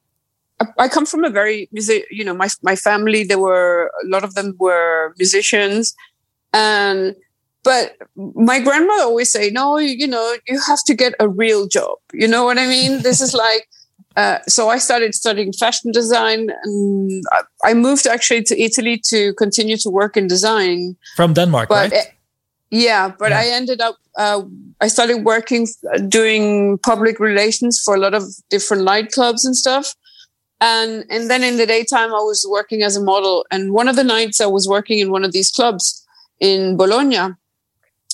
I- 0.78 0.88
come 0.90 1.06
from 1.06 1.24
a 1.24 1.30
very 1.30 1.68
music. 1.72 2.06
You 2.12 2.24
know, 2.26 2.34
my 2.34 2.48
my 2.64 2.76
family. 2.76 3.24
There 3.24 3.40
were 3.40 3.92
a 4.04 4.08
lot 4.08 4.24
of 4.24 4.34
them 4.34 4.56
were 4.60 5.14
musicians, 5.18 5.94
and 6.54 7.16
but 7.64 7.96
my 8.16 8.60
grandmother 8.60 9.04
always 9.04 9.32
say, 9.32 9.50
"No, 9.52 9.78
you, 9.78 9.90
you 10.02 10.08
know, 10.08 10.36
you 10.48 10.60
have 10.68 10.84
to 10.88 10.94
get 10.94 11.14
a 11.20 11.28
real 11.28 11.68
job." 11.68 11.98
You 12.14 12.28
know 12.28 12.44
what 12.46 12.58
I 12.58 12.68
mean? 12.68 13.02
this 13.08 13.22
is 13.22 13.34
like. 13.34 13.68
Uh, 14.16 14.40
so 14.48 14.70
I 14.70 14.80
started 14.80 15.14
studying 15.16 15.54
fashion 15.54 15.92
design, 15.92 16.50
and 16.64 17.24
I, 17.32 17.42
I 17.70 17.74
moved 17.74 18.06
actually 18.08 18.44
to 18.44 18.60
Italy 18.62 19.02
to 19.10 19.33
continue 19.36 19.78
to 19.78 19.90
work 19.90 20.18
in 20.18 20.28
design. 20.28 20.95
From 21.16 21.33
Denmark, 21.33 21.69
But 21.69 21.92
right? 21.92 21.94
uh, 21.94 22.12
yeah, 22.72 23.14
but 23.19 23.30
Yeah. 23.30 23.40
I 23.42 23.45
ended 23.56 23.80
up. 23.81 23.95
Uh, 24.18 24.42
I 24.81 24.90
started 24.90 25.24
working, 25.24 25.68
uh, 25.94 26.00
doing 26.10 26.78
public 26.80 27.19
relations 27.19 27.81
for 27.86 27.95
a 27.95 28.00
lot 28.00 28.14
of 28.14 28.24
different 28.50 28.83
nightclubs 28.83 29.45
and 29.45 29.56
stuff. 29.56 29.95
And 30.61 31.06
and 31.09 31.30
then 31.30 31.44
in 31.44 31.57
the 31.57 31.66
daytime, 31.66 32.09
I 32.09 32.21
was 32.21 32.45
working 32.49 32.83
as 32.83 32.95
a 32.95 33.04
model. 33.04 33.45
And 33.51 33.73
one 33.73 33.87
of 33.87 33.95
the 33.95 34.04
nights, 34.04 34.42
I 34.42 34.45
was 34.45 34.68
working 34.68 34.99
in 34.99 35.11
one 35.11 35.23
of 35.23 35.31
these 35.31 35.51
clubs 35.51 36.06
in 36.39 36.78
Bologna. 36.78 37.35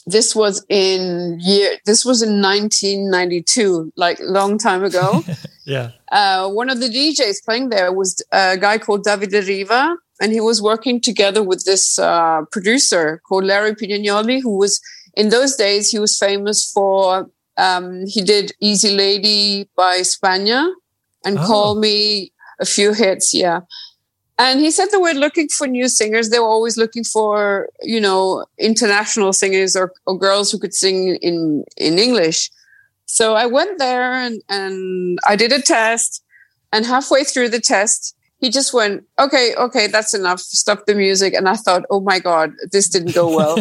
This 0.08 0.36
was 0.36 0.64
in 0.70 1.40
year. 1.42 1.78
This 1.86 2.06
was 2.06 2.22
in 2.22 2.40
1992, 2.42 3.92
like 3.96 4.20
long 4.22 4.60
time 4.60 4.84
ago 4.84 5.24
yeah. 5.66 5.92
uh, 6.12 6.48
one 6.50 6.70
of 6.70 6.80
the 6.80 6.88
DJs 6.88 7.44
playing 7.44 7.70
there 7.70 7.92
was 7.92 8.24
a 8.32 8.58
guy 8.58 8.78
called 8.78 9.04
Davide 9.04 9.48
Riva, 9.48 9.98
and 10.22 10.32
he 10.32 10.40
was 10.40 10.62
working 10.62 11.02
together 11.02 11.44
with 11.44 11.66
this 11.66 12.00
uh, 12.00 12.44
producer 12.52 13.22
called 13.28 13.44
Larry 13.44 13.74
Pignagnoli, 13.74 14.42
who 14.42 14.58
was 14.58 14.80
in 15.16 15.30
those 15.30 15.56
days 15.56 15.90
he 15.90 16.00
was 16.00 16.18
famous 16.18 16.72
for 16.72 17.30
um, 17.58 18.06
he 18.06 18.22
did 18.22 18.52
Easy 18.60 18.96
Lady 18.96 19.70
by 19.76 20.00
Spagna 20.02 20.72
and 21.26 21.40
Oh. 21.40 21.46
Call 21.48 21.76
Me 21.76 22.32
a 22.60 22.66
few 22.66 22.94
hits, 22.94 23.34
yeah. 23.34 23.62
And 24.38 24.60
he 24.60 24.70
said 24.70 24.88
they 24.92 24.98
were 24.98 25.14
looking 25.14 25.48
for 25.48 25.66
new 25.66 25.88
singers. 25.88 26.30
They 26.30 26.40
were 26.40 26.46
always 26.46 26.76
looking 26.76 27.06
for, 27.06 27.70
you 27.82 28.02
know, 28.02 28.46
international 28.58 29.32
singers 29.32 29.78
or, 29.78 29.94
or 30.06 30.18
girls 30.18 30.52
who 30.52 30.60
could 30.60 30.74
sing 30.74 31.16
in 31.22 31.64
in 31.78 31.98
English. 31.98 32.52
So 33.06 33.36
I 33.36 33.46
went 33.46 33.80
there 33.80 34.12
and, 34.14 34.42
and 34.50 35.20
I 35.26 35.36
did 35.36 35.54
a 35.54 35.62
test. 35.62 36.22
And 36.74 36.86
halfway 36.86 37.24
through 37.24 37.50
the 37.50 37.62
test, 37.62 38.16
he 38.38 38.50
just 38.50 38.74
went, 38.74 39.06
okay, 39.18 39.56
okay, 39.56 39.88
that's 39.88 40.14
enough. 40.14 40.42
Stop 40.42 40.86
the 40.86 40.96
music. 40.96 41.34
And 41.34 41.48
I 41.48 41.56
thought, 41.56 41.84
oh 41.90 42.02
my 42.02 42.20
God, 42.20 42.52
this 42.72 42.90
didn't 42.90 43.16
go 43.16 43.34
well. 43.34 43.58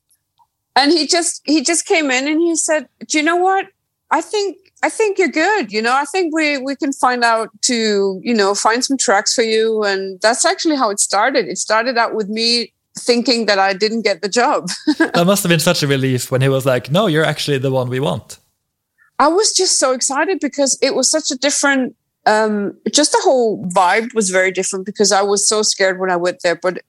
and 0.76 0.92
he 0.92 1.06
just, 1.06 1.40
he 1.44 1.62
just 1.62 1.86
came 1.86 2.10
in 2.10 2.28
and 2.28 2.40
he 2.40 2.54
said, 2.54 2.88
do 3.06 3.16
you 3.16 3.24
know 3.24 3.36
what? 3.36 3.68
I 4.10 4.20
think, 4.20 4.58
I 4.82 4.88
think 4.88 5.18
you're 5.18 5.28
good. 5.28 5.72
You 5.72 5.80
know, 5.80 5.94
I 5.94 6.04
think 6.04 6.34
we, 6.34 6.58
we 6.58 6.74
can 6.74 6.92
find 6.92 7.22
out 7.22 7.50
to, 7.62 8.20
you 8.22 8.34
know, 8.34 8.54
find 8.54 8.84
some 8.84 8.96
tracks 8.96 9.32
for 9.32 9.42
you. 9.42 9.84
And 9.84 10.20
that's 10.20 10.44
actually 10.44 10.76
how 10.76 10.90
it 10.90 10.98
started. 10.98 11.46
It 11.46 11.58
started 11.58 11.96
out 11.96 12.14
with 12.14 12.28
me 12.28 12.72
thinking 12.98 13.46
that 13.46 13.58
I 13.58 13.74
didn't 13.74 14.02
get 14.02 14.22
the 14.22 14.28
job. 14.28 14.68
that 14.98 15.24
must 15.24 15.42
have 15.44 15.50
been 15.50 15.60
such 15.60 15.82
a 15.82 15.86
relief 15.86 16.30
when 16.30 16.42
he 16.42 16.48
was 16.48 16.66
like, 16.66 16.90
"No, 16.90 17.06
you're 17.06 17.24
actually 17.24 17.58
the 17.58 17.70
one 17.70 17.88
we 17.88 18.00
want." 18.00 18.38
I 19.18 19.28
was 19.28 19.52
just 19.52 19.78
so 19.78 19.92
excited 19.92 20.38
because 20.40 20.78
it 20.82 20.94
was 20.94 21.10
such 21.10 21.30
a 21.30 21.36
different, 21.36 21.94
um, 22.26 22.76
just 22.92 23.12
the 23.12 23.20
whole 23.22 23.64
vibe 23.66 24.14
was 24.14 24.30
very 24.30 24.50
different 24.50 24.84
because 24.84 25.12
I 25.12 25.22
was 25.22 25.48
so 25.48 25.62
scared 25.62 26.00
when 26.00 26.10
I 26.10 26.16
went 26.16 26.40
there. 26.42 26.56
But 26.56 26.80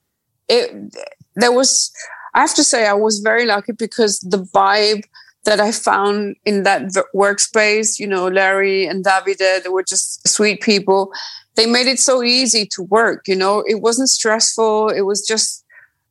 it, 0.48 0.94
there 1.36 1.52
was, 1.52 1.92
I 2.34 2.40
have 2.40 2.54
to 2.54 2.64
say, 2.64 2.86
I 2.86 2.94
was 2.94 3.20
very 3.20 3.46
lucky 3.46 3.72
because 3.72 4.18
the 4.20 4.38
vibe 4.38 5.04
that 5.44 5.60
I 5.60 5.72
found 5.72 6.36
in 6.44 6.62
that 6.62 6.82
workspace, 7.14 7.98
you 7.98 8.06
know, 8.06 8.28
Larry 8.28 8.86
and 8.86 9.04
Davide, 9.04 9.62
they 9.62 9.68
were 9.68 9.82
just 9.82 10.26
sweet 10.26 10.60
people. 10.62 11.12
They 11.54 11.66
made 11.66 11.86
it 11.86 12.00
so 12.00 12.22
easy 12.22 12.66
to 12.66 12.82
work, 12.82 13.28
you 13.28 13.36
know, 13.36 13.62
it 13.66 13.80
wasn't 13.80 14.08
stressful. 14.08 14.88
It 14.88 15.02
was 15.02 15.26
just 15.26 15.64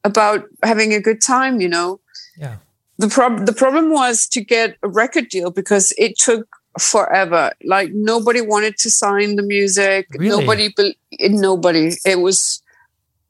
about 0.04 0.46
having 0.64 0.94
a 0.94 1.00
good 1.00 1.22
time, 1.22 1.62
you 1.62 1.70
know. 1.70 2.00
Yeah 2.38 2.58
the 2.98 3.08
problem 3.08 3.46
the 3.46 3.54
problem 3.54 3.92
was 3.92 4.28
to 4.28 4.44
get 4.44 4.78
a 4.84 4.88
record 4.88 5.30
deal 5.30 5.52
because 5.52 5.94
it 5.98 6.18
took 6.18 6.48
forever 6.80 7.52
like 7.64 7.92
nobody 7.94 8.42
wanted 8.42 8.78
to 8.78 8.90
sign 8.90 9.36
the 9.36 9.44
music 9.44 10.08
really? 10.18 10.30
nobody 10.30 10.74
nobody 11.22 11.92
it 12.06 12.20
was 12.20 12.62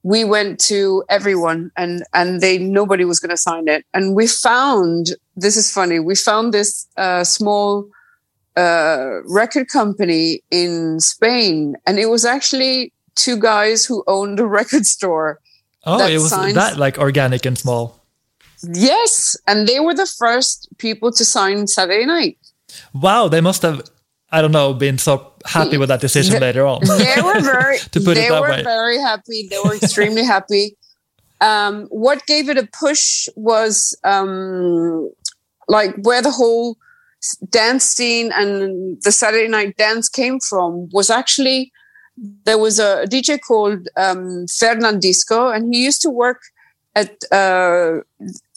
we 0.04 0.24
went 0.24 0.60
to 0.60 1.04
everyone 1.10 1.72
and 1.78 2.04
and 2.14 2.42
they 2.42 2.58
nobody 2.58 3.06
was 3.06 3.20
going 3.20 3.30
to 3.30 3.38
sign 3.38 3.68
it 3.68 3.86
and 3.94 4.16
we 4.16 4.28
found 4.28 5.16
this 5.36 5.58
is 5.58 5.72
funny 5.72 6.00
we 6.00 6.16
found 6.16 6.54
this 6.54 6.88
uh, 6.98 7.24
small 7.24 7.88
uh, 8.58 9.22
record 9.26 9.68
company 9.68 10.42
in 10.52 11.00
spain 11.00 11.76
and 11.88 11.98
it 11.98 12.08
was 12.08 12.26
actually 12.26 12.94
two 13.16 13.38
guys 13.38 13.86
who 13.86 14.04
owned 14.08 14.40
a 14.40 14.46
record 14.46 14.86
store 14.86 15.40
oh 15.86 16.06
it 16.06 16.18
was 16.18 16.32
that 16.54 16.78
like 16.78 16.98
organic 16.98 17.46
and 17.46 17.58
small 17.58 18.04
Yes, 18.72 19.36
and 19.46 19.68
they 19.68 19.80
were 19.80 19.94
the 19.94 20.06
first 20.06 20.70
people 20.78 21.12
to 21.12 21.26
sign 21.26 21.68
Saturday 21.68 22.06
Night. 22.06 22.38
Wow, 22.94 23.28
they 23.28 23.42
must 23.42 23.62
have 23.62 23.82
I 24.34 24.42
don't 24.42 24.52
know, 24.52 24.74
been 24.74 24.98
so 24.98 25.32
happy 25.46 25.78
with 25.78 25.90
that 25.90 26.02
decision 26.02 26.42
later 26.42 26.66
on. 26.66 26.82
They 26.88 27.22
were 27.22 27.40
very 27.40 27.78
to 27.78 28.00
put 28.02 28.16
they 28.16 28.26
it 28.26 28.30
that 28.30 28.42
were 28.42 28.50
way. 28.50 28.64
very 28.64 28.98
happy. 28.98 29.48
They 29.48 29.60
were 29.64 29.76
extremely 29.76 30.24
happy. 30.26 30.76
Um, 31.40 31.86
what 31.92 32.26
gave 32.26 32.50
it 32.50 32.58
a 32.58 32.68
push 32.68 33.30
was 33.36 33.96
um, 34.04 35.12
like 35.68 35.94
where 35.98 36.24
the 36.24 36.32
whole 36.32 36.78
dance 37.50 37.84
scene 37.84 38.32
and 38.34 38.98
the 39.04 39.12
Saturday 39.12 39.48
night 39.48 39.78
dance 39.78 40.10
came 40.10 40.40
from 40.40 40.90
was 40.92 41.12
actually 41.12 41.72
there 42.46 42.58
was 42.58 42.80
a 42.80 43.06
DJ 43.06 43.40
called 43.40 43.88
um, 43.98 44.48
Fernandisco, 44.48 45.56
and 45.56 45.74
he 45.74 45.84
used 45.84 46.02
to 46.02 46.10
work 46.10 46.42
at 46.96 47.24
uh, 47.32 48.00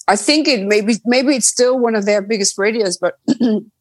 I 0.09 0.16
think 0.16 0.49
it 0.49 0.64
maybe 0.66 0.95
maybe 1.04 1.37
it's 1.37 1.49
still 1.49 1.78
one 1.78 1.95
of 1.95 2.06
their 2.06 2.23
biggest 2.23 2.56
radios, 2.56 2.97
but 2.97 3.18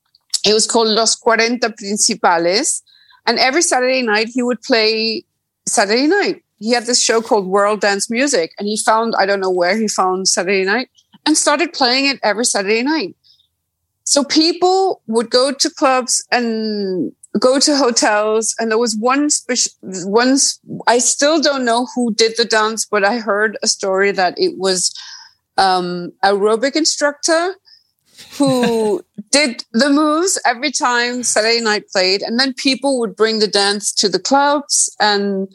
it 0.46 0.54
was 0.54 0.68
called 0.68 0.90
Los 0.90 1.16
Cuarenta 1.16 1.70
Principales. 1.70 2.82
And 3.26 3.40
every 3.40 3.62
Saturday 3.62 4.04
night 4.04 4.30
he 4.30 4.44
would 4.44 4.62
play 4.62 5.24
Saturday 5.66 6.08
night. 6.08 6.44
He 6.60 6.72
had 6.72 6.86
this 6.86 7.04
show 7.04 7.22
called 7.22 7.48
World 7.48 7.82
Dance 7.82 8.10
Music, 8.10 8.54
and 8.58 8.68
he 8.68 8.78
found 8.78 9.14
I 9.18 9.26
don't 9.26 9.42
know 9.42 9.50
where 9.50 9.78
he 9.78 9.88
found 9.88 10.28
Saturday 10.28 10.64
night 10.64 10.90
and 11.26 11.36
started 11.36 11.74
playing 11.74 12.06
it 12.06 12.20
every 12.24 12.46
Saturday 12.46 12.84
night. 12.84 13.16
So 14.04 14.24
people 14.24 15.02
would 15.08 15.32
go 15.32 15.52
to 15.52 15.70
clubs 15.70 16.24
and 16.32 17.12
go 17.40 17.60
to 17.60 17.76
hotels, 17.76 18.56
and 18.60 18.72
there 18.72 18.78
was 18.78 18.96
one 18.96 19.30
special 19.30 19.72
one. 20.06 20.38
I 20.88 21.00
still 21.00 21.42
don't 21.42 21.66
know 21.66 21.88
who 21.96 22.14
did 22.14 22.34
the 22.38 22.46
dance, 22.46 22.86
but 22.86 23.04
I 23.04 23.18
heard 23.18 23.58
a 23.64 23.68
story 23.68 24.12
that 24.12 24.36
it 24.38 24.58
was 24.58 24.94
um, 25.58 26.14
aerobic 26.24 26.76
instructor 26.76 27.56
who 28.38 29.04
did 29.32 29.64
the 29.72 29.90
moves 29.90 30.40
every 30.46 30.72
time 30.72 31.24
Saturday 31.24 31.62
night 31.62 31.84
played. 31.92 32.22
And 32.22 32.40
then 32.40 32.54
people 32.54 33.00
would 33.00 33.16
bring 33.16 33.40
the 33.40 33.48
dance 33.48 33.92
to 33.94 34.10
the 34.10 34.20
clubs 34.20 34.94
and 35.00 35.48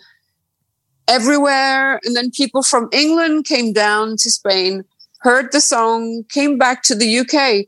everywhere. 1.09 2.01
And 2.05 2.15
then 2.17 2.31
people 2.31 2.63
from 2.63 2.89
England 2.93 3.45
came 3.45 3.73
down 3.73 4.17
to 4.19 4.31
Spain, 4.31 4.85
heard 5.21 5.53
the 5.53 5.61
song, 5.61 6.25
came 6.29 6.59
back 6.59 6.83
to 6.85 6.95
the 6.95 7.19
UK 7.19 7.67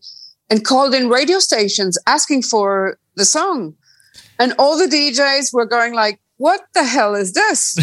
and 0.48 0.64
called 0.64 0.94
in 0.94 1.08
radio 1.08 1.38
stations 1.38 1.98
asking 2.06 2.42
for 2.42 2.98
the 3.16 3.24
song. 3.24 3.74
And 4.38 4.54
all 4.58 4.76
the 4.78 4.86
DJs 4.86 5.52
were 5.52 5.66
going 5.66 5.94
like, 5.94 6.20
what 6.36 6.66
the 6.74 6.84
hell 6.84 7.14
is 7.14 7.32
this? 7.32 7.78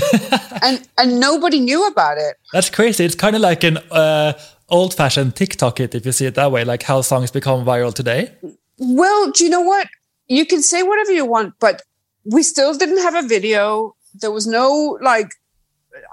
and 0.61 0.87
and 0.97 1.19
nobody 1.19 1.59
knew 1.59 1.87
about 1.87 2.17
it. 2.17 2.35
That's 2.51 2.69
crazy. 2.69 3.05
It's 3.05 3.15
kind 3.15 3.35
of 3.35 3.41
like 3.41 3.63
an 3.63 3.77
uh, 3.89 4.33
old 4.69 4.93
fashioned 4.93 5.35
TikTok 5.35 5.79
it, 5.79 5.95
if 5.95 6.05
you 6.05 6.11
see 6.11 6.25
it 6.25 6.35
that 6.35 6.51
way, 6.51 6.63
like 6.63 6.83
how 6.83 7.01
songs 7.01 7.31
become 7.31 7.65
viral 7.65 7.93
today. 7.93 8.33
Well, 8.77 9.31
do 9.31 9.43
you 9.43 9.49
know 9.49 9.61
what? 9.61 9.88
You 10.27 10.45
can 10.45 10.61
say 10.61 10.83
whatever 10.83 11.11
you 11.11 11.25
want, 11.25 11.53
but 11.59 11.81
we 12.23 12.43
still 12.43 12.73
didn't 12.73 12.99
have 12.99 13.15
a 13.15 13.27
video. 13.27 13.95
There 14.13 14.31
was 14.31 14.47
no 14.47 14.97
like. 15.01 15.31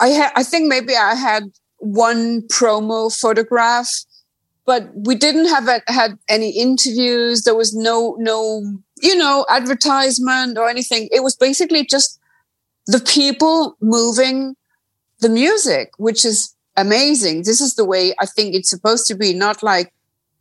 I 0.00 0.08
had. 0.08 0.32
I 0.34 0.42
think 0.42 0.68
maybe 0.68 0.96
I 0.96 1.14
had 1.14 1.44
one 1.78 2.42
promo 2.48 3.14
photograph, 3.14 3.88
but 4.64 4.88
we 4.94 5.14
didn't 5.14 5.46
have 5.46 5.68
a, 5.68 5.82
had 5.86 6.18
any 6.28 6.50
interviews. 6.50 7.42
There 7.42 7.54
was 7.54 7.74
no 7.74 8.16
no 8.18 8.78
you 9.02 9.16
know 9.16 9.46
advertisement 9.50 10.58
or 10.58 10.68
anything. 10.68 11.08
It 11.12 11.22
was 11.22 11.36
basically 11.36 11.84
just 11.84 12.18
the 12.86 13.00
people 13.00 13.76
moving 13.80 14.56
the 15.20 15.28
music, 15.28 15.90
which 15.98 16.24
is 16.24 16.55
amazing. 16.76 17.42
This 17.44 17.60
is 17.60 17.74
the 17.74 17.84
way 17.84 18.14
I 18.18 18.26
think 18.26 18.54
it's 18.54 18.70
supposed 18.70 19.06
to 19.08 19.14
be, 19.14 19.32
not 19.34 19.62
like 19.62 19.92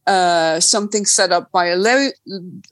uh, 0.07 0.59
something 0.59 1.05
set 1.05 1.31
up 1.31 1.51
by 1.51 1.67
a 1.67 1.77
le- 1.77 2.11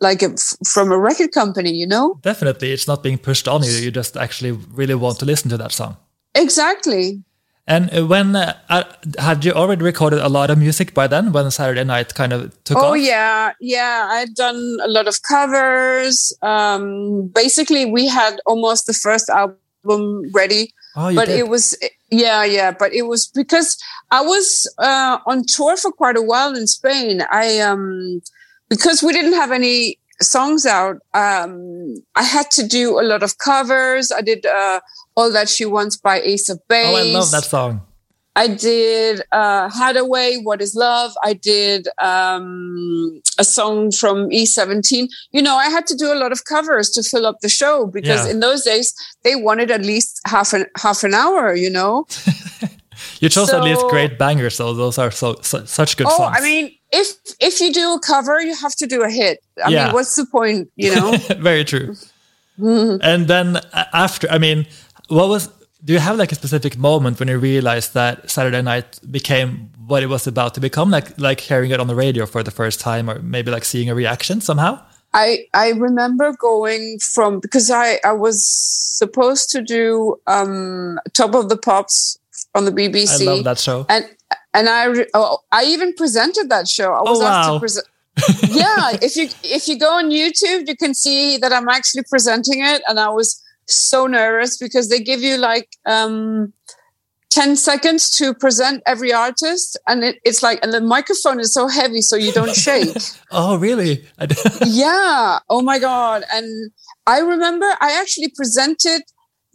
like 0.02 0.22
a, 0.22 0.36
from 0.66 0.92
a 0.92 0.98
record 0.98 1.32
company, 1.32 1.72
you 1.72 1.88
know? 1.88 2.20
Definitely, 2.22 2.72
it's 2.72 2.88
not 2.88 3.04
being 3.04 3.18
pushed 3.18 3.48
on 3.48 3.64
you. 3.64 3.72
You 3.72 3.92
just 3.92 4.16
actually 4.18 4.52
really 4.52 4.96
want 4.96 5.20
to 5.20 5.26
listen 5.26 5.50
to 5.50 5.58
that 5.58 5.72
song. 5.72 5.98
Exactly. 6.36 7.24
And 7.66 7.94
uh, 7.94 8.06
when 8.06 8.36
uh, 8.36 8.58
uh, 8.70 8.84
had 9.18 9.46
you 9.46 9.54
already 9.54 9.84
recorded 9.84 10.20
a 10.20 10.28
lot 10.28 10.50
of 10.50 10.58
music 10.58 10.94
by 10.94 11.08
then? 11.08 11.32
When 11.32 11.50
Saturday 11.50 11.86
Night 11.86 12.14
kind 12.14 12.34
of 12.34 12.62
took 12.66 12.78
oh, 12.78 12.82
off? 12.82 12.92
Oh 12.92 12.94
yeah, 12.96 13.54
yeah. 13.62 14.08
I'd 14.12 14.36
done 14.36 14.78
a 14.84 14.90
lot 14.90 15.08
of 15.08 15.22
covers. 15.22 16.38
Um, 16.42 17.28
basically, 17.28 17.86
we 17.86 18.08
had 18.08 18.42
almost 18.46 18.86
the 18.86 18.94
first 18.94 19.30
album 19.30 20.30
ready. 20.34 20.74
Oh, 20.96 21.16
but 21.16 21.28
did? 21.28 21.40
it 21.40 21.48
was 21.48 21.78
yeah, 22.14 22.44
yeah. 22.44 22.72
But 22.72 22.94
it 22.94 23.04
was 23.04 23.28
because 23.28 23.78
I 24.12 24.22
was 24.22 24.72
uh, 24.78 25.20
on 25.26 25.44
tour 25.48 25.76
for 25.78 25.92
quite 25.92 26.18
a 26.18 26.22
while 26.22 26.56
in 26.56 26.68
Spain. 26.68 27.22
I 27.32 27.60
um 27.60 28.22
because 28.70 29.04
we 29.04 29.14
didn't 29.14 29.34
have 29.34 29.52
any 29.52 30.00
songs 30.22 30.66
out. 30.66 30.98
Um, 31.14 31.96
I 32.16 32.24
had 32.24 32.50
to 32.52 32.68
do 32.68 33.00
a 33.00 33.04
lot 33.04 33.24
of 33.24 33.38
covers. 33.38 34.12
I 34.12 34.22
did 34.22 34.46
uh, 34.46 34.80
all 35.16 35.32
that 35.32 35.50
she 35.50 35.66
wants 35.66 35.98
by 35.98 36.22
Ace 36.22 36.50
of 36.50 36.60
Base. 36.68 36.88
Oh, 36.88 36.96
I 36.96 37.20
love 37.20 37.32
that 37.32 37.44
song. 37.44 37.82
I 38.36 38.48
did 38.48 39.22
uh, 39.32 39.70
Haddaway, 39.70 40.44
What 40.44 40.62
is 40.62 40.76
Love? 40.76 41.12
I 41.24 41.34
did 41.34 41.88
um, 42.00 43.22
a 43.38 43.44
song 43.44 43.92
from 43.92 44.30
E17. 44.30 45.08
You 45.32 45.42
know, 45.42 45.56
I 45.56 45.70
had 45.70 45.86
to 45.88 45.96
do 45.96 46.12
a 46.12 46.16
lot 46.16 46.32
of 46.32 46.46
covers 46.46 46.90
to 46.92 47.04
fill 47.04 47.26
up 47.26 47.42
the 47.42 47.50
show 47.50 47.86
because 47.86 48.26
yeah. 48.26 48.32
in 48.32 48.40
those 48.40 48.64
days 48.64 48.94
they 49.24 49.36
wanted 49.36 49.70
at 49.70 49.82
least 49.82 50.20
half 50.26 50.54
an 50.54 50.66
half 50.78 51.04
an 51.04 51.14
hour. 51.14 51.54
You 51.54 51.70
know. 51.70 52.08
you 53.20 53.30
chose 53.30 53.50
so, 53.50 53.58
at 53.58 53.64
least 53.64 53.86
great 53.90 54.18
bangers, 54.18 54.56
so 54.56 54.74
those 54.74 54.98
are 54.98 55.12
so, 55.12 55.36
so 55.42 55.66
such 55.66 55.98
good 55.98 56.08
oh, 56.08 56.18
songs. 56.18 56.36
I 56.38 56.42
mean, 56.42 56.76
if 56.92 57.14
if 57.40 57.62
you 57.62 57.72
do 57.72 57.94
a 57.94 58.00
cover, 58.00 58.42
you 58.42 58.56
have 58.56 58.76
to 58.78 58.88
do 58.88 59.04
a 59.04 59.10
hit. 59.10 59.44
I 59.64 59.70
yeah. 59.70 59.86
mean, 59.86 59.94
what's 59.94 60.16
the 60.16 60.26
point? 60.26 60.72
You 60.76 60.96
know. 60.96 61.18
Very 61.38 61.64
true. 61.64 61.96
and 62.58 63.28
then 63.28 63.58
uh, 63.58 63.86
after, 63.94 64.30
I 64.30 64.38
mean, 64.38 64.68
what 65.08 65.28
was 65.28 65.50
do 65.84 65.94
you 65.94 66.00
have 66.00 66.18
like 66.18 66.32
a 66.32 66.36
specific 66.36 66.78
moment 66.78 67.20
when 67.20 67.28
you 67.28 67.38
realized 67.38 67.94
that 67.94 68.30
Saturday 68.30 68.62
Night 68.62 69.00
became 69.12 69.70
what 69.86 70.02
it 70.02 70.08
was 70.08 70.28
about 70.28 70.54
to 70.54 70.62
become, 70.62 70.90
like 70.90 71.20
like 71.20 71.42
hearing 71.42 71.72
it 71.72 71.80
on 71.80 71.88
the 71.88 71.96
radio 71.96 72.26
for 72.26 72.42
the 72.42 72.52
first 72.52 72.80
time, 72.80 73.10
or 73.10 73.20
maybe 73.20 73.52
like 73.52 73.66
seeing 73.66 73.90
a 73.90 73.96
reaction 73.96 74.40
somehow? 74.40 74.80
I 75.14 75.46
I 75.54 75.72
remember 75.72 76.34
going 76.34 77.00
from 77.00 77.40
because 77.40 77.70
I 77.70 78.00
I 78.06 78.14
was 78.14 78.46
supposed 78.46 79.50
to 79.50 79.62
do 79.62 80.20
um, 80.26 81.00
Top 81.14 81.36
of 81.36 81.50
the 81.50 81.58
Pops 81.58 82.18
on 82.56 82.66
the 82.66 82.72
BBC. 82.72 83.28
I 83.28 83.32
love 83.32 83.44
that 83.44 83.60
show, 83.60 83.86
and 83.90 84.10
and 84.54 84.70
I 84.70 85.06
oh, 85.14 85.40
I 85.52 85.66
even 85.66 85.94
presented 85.94 86.50
that 86.50 86.70
show. 86.70 86.94
I 86.94 87.02
was 87.02 87.20
oh, 87.20 87.26
asked 87.26 87.50
wow. 87.50 87.54
to 87.56 87.60
present. 87.60 87.88
yeah, 88.50 88.98
if 89.02 89.18
you 89.18 89.28
if 89.44 89.68
you 89.68 89.78
go 89.78 89.98
on 89.98 90.12
YouTube, 90.12 90.68
you 90.68 90.78
can 90.78 90.94
see 90.94 91.38
that 91.38 91.52
I'm 91.52 91.68
actually 91.68 92.04
presenting 92.10 92.64
it, 92.64 92.82
and 92.88 93.00
I 93.00 93.10
was 93.10 93.43
so 93.68 94.08
nervous 94.08 94.58
because 94.58 94.90
they 94.90 95.00
give 95.00 95.22
you 95.22 95.38
like 95.38 95.70
um 95.86 96.54
10 97.30 97.56
seconds 97.56 98.12
to 98.12 98.34
present 98.36 98.84
every 98.86 99.12
artist 99.12 99.78
and 99.88 100.04
it, 100.04 100.18
it's 100.24 100.44
like 100.44 100.60
and 100.62 100.72
the 100.72 100.80
microphone 100.82 101.40
is 101.40 101.52
so 101.52 101.68
heavy 101.68 102.02
so 102.02 102.16
you 102.16 102.32
don't 102.32 102.56
shake 102.68 102.96
oh 103.32 103.58
really 103.58 104.06
yeah 104.66 105.40
oh 105.50 105.62
my 105.62 105.80
god 105.80 106.24
and 106.32 106.72
i 107.08 107.20
remember 107.20 107.66
i 107.82 108.00
actually 108.00 108.32
presented 108.36 109.02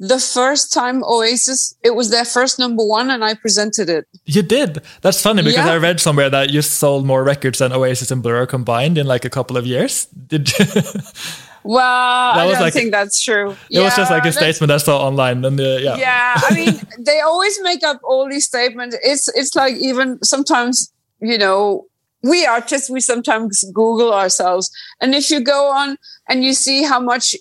the 0.01 0.19
first 0.19 0.73
time 0.73 1.03
Oasis, 1.03 1.75
it 1.83 1.95
was 1.95 2.11
their 2.11 2.25
first 2.25 2.59
number 2.59 2.85
one, 2.85 3.11
and 3.11 3.25
I 3.25 3.35
presented 3.35 3.89
it. 3.91 4.07
You 4.27 4.43
did. 4.43 4.81
That's 5.01 5.21
funny 5.21 5.43
because 5.43 5.67
Yeah. 5.67 5.73
I 5.73 5.79
read 5.79 5.99
somewhere 5.99 6.31
that 6.31 6.51
you 6.51 6.63
sold 6.63 7.05
more 7.05 7.25
records 7.25 7.59
than 7.59 7.73
Oasis 7.73 8.11
and 8.13 8.23
Blur 8.23 8.47
combined 8.47 8.97
in 8.97 9.07
like 9.07 9.25
a 9.25 9.31
couple 9.31 9.57
of 9.57 9.67
years. 9.67 10.07
Did 10.07 10.53
Well, 11.65 12.39
I 12.39 12.45
was 12.47 12.55
don't 12.55 12.63
like- 12.63 12.73
think 12.73 12.91
that's 12.93 13.21
true. 13.23 13.57
it 13.71 13.81
was 13.81 13.97
just 13.97 14.11
like 14.11 14.25
a 14.25 14.33
statement 14.33 14.71
I 14.73 14.79
saw 14.79 15.07
online, 15.07 15.45
and 15.45 15.61
uh, 15.61 15.79
yeah. 15.81 15.97
yeah 15.97 16.35
i 16.37 16.55
mean 16.55 16.75
they 16.99 17.21
always 17.21 17.59
make 17.63 17.83
up 17.85 18.01
all 18.05 18.29
these 18.29 18.47
statements 18.47 18.97
it's 19.03 19.29
it's 19.35 19.55
like 19.55 19.75
even 19.77 20.19
sometimes 20.23 20.93
you 21.21 21.39
know 21.39 21.85
we 22.23 22.47
artists 22.47 22.91
we 22.91 23.01
sometimes 23.01 23.65
google 23.73 24.13
ourselves 24.13 24.71
and 25.01 25.15
if 25.15 25.31
you 25.31 25.41
go 25.41 25.69
on 25.71 25.97
and 26.29 26.45
you 26.45 26.53
see 26.53 26.83
how 26.83 27.01
much 27.01 27.35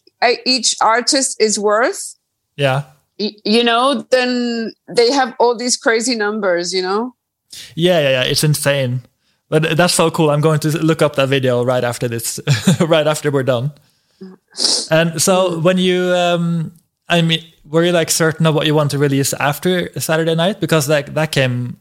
each 0.46 0.76
artist 0.82 1.40
is 1.42 1.58
worth 1.60 2.16
yeah. 2.56 2.84
you 3.18 3.64
know 3.64 4.06
then 4.12 4.72
they 4.96 5.12
have 5.12 5.34
all 5.40 5.56
these 5.58 5.78
crazy 5.78 6.16
numbers 6.16 6.74
you 6.74 6.82
know 6.82 7.14
Yeah, 7.76 8.00
yeah, 8.02 8.10
yeah. 8.10 8.32
It's 8.32 8.44
insane. 8.44 9.02
But 9.50 9.78
that's 9.78 9.94
so 9.94 10.12
cool. 10.12 10.30
I'm 10.30 10.42
going 10.42 10.60
to 10.60 10.70
look 10.84 11.02
up 11.02 11.16
that 11.16 11.30
video 11.30 11.64
right 11.64 11.84
after 11.84 12.08
this, 12.10 12.40
right 12.82 13.08
after 13.08 13.32
we're 13.32 13.48
done. 13.48 13.72
And 14.92 15.22
so 15.22 15.60
when 15.60 15.78
you, 15.78 16.14
um, 16.14 16.72
I 17.10 17.22
mean, 17.22 17.42
were 17.66 17.84
you 17.84 17.92
like 17.92 18.10
certain 18.10 18.46
of 18.46 18.56
what 18.56 18.66
you 18.66 18.74
want 18.76 18.92
to 18.92 18.98
release 18.98 19.34
after 19.34 19.90
Saturday 20.00 20.36
night? 20.36 20.60
Because 20.60 20.88
that 20.88 21.14
that 21.16 21.32
came 21.32 21.78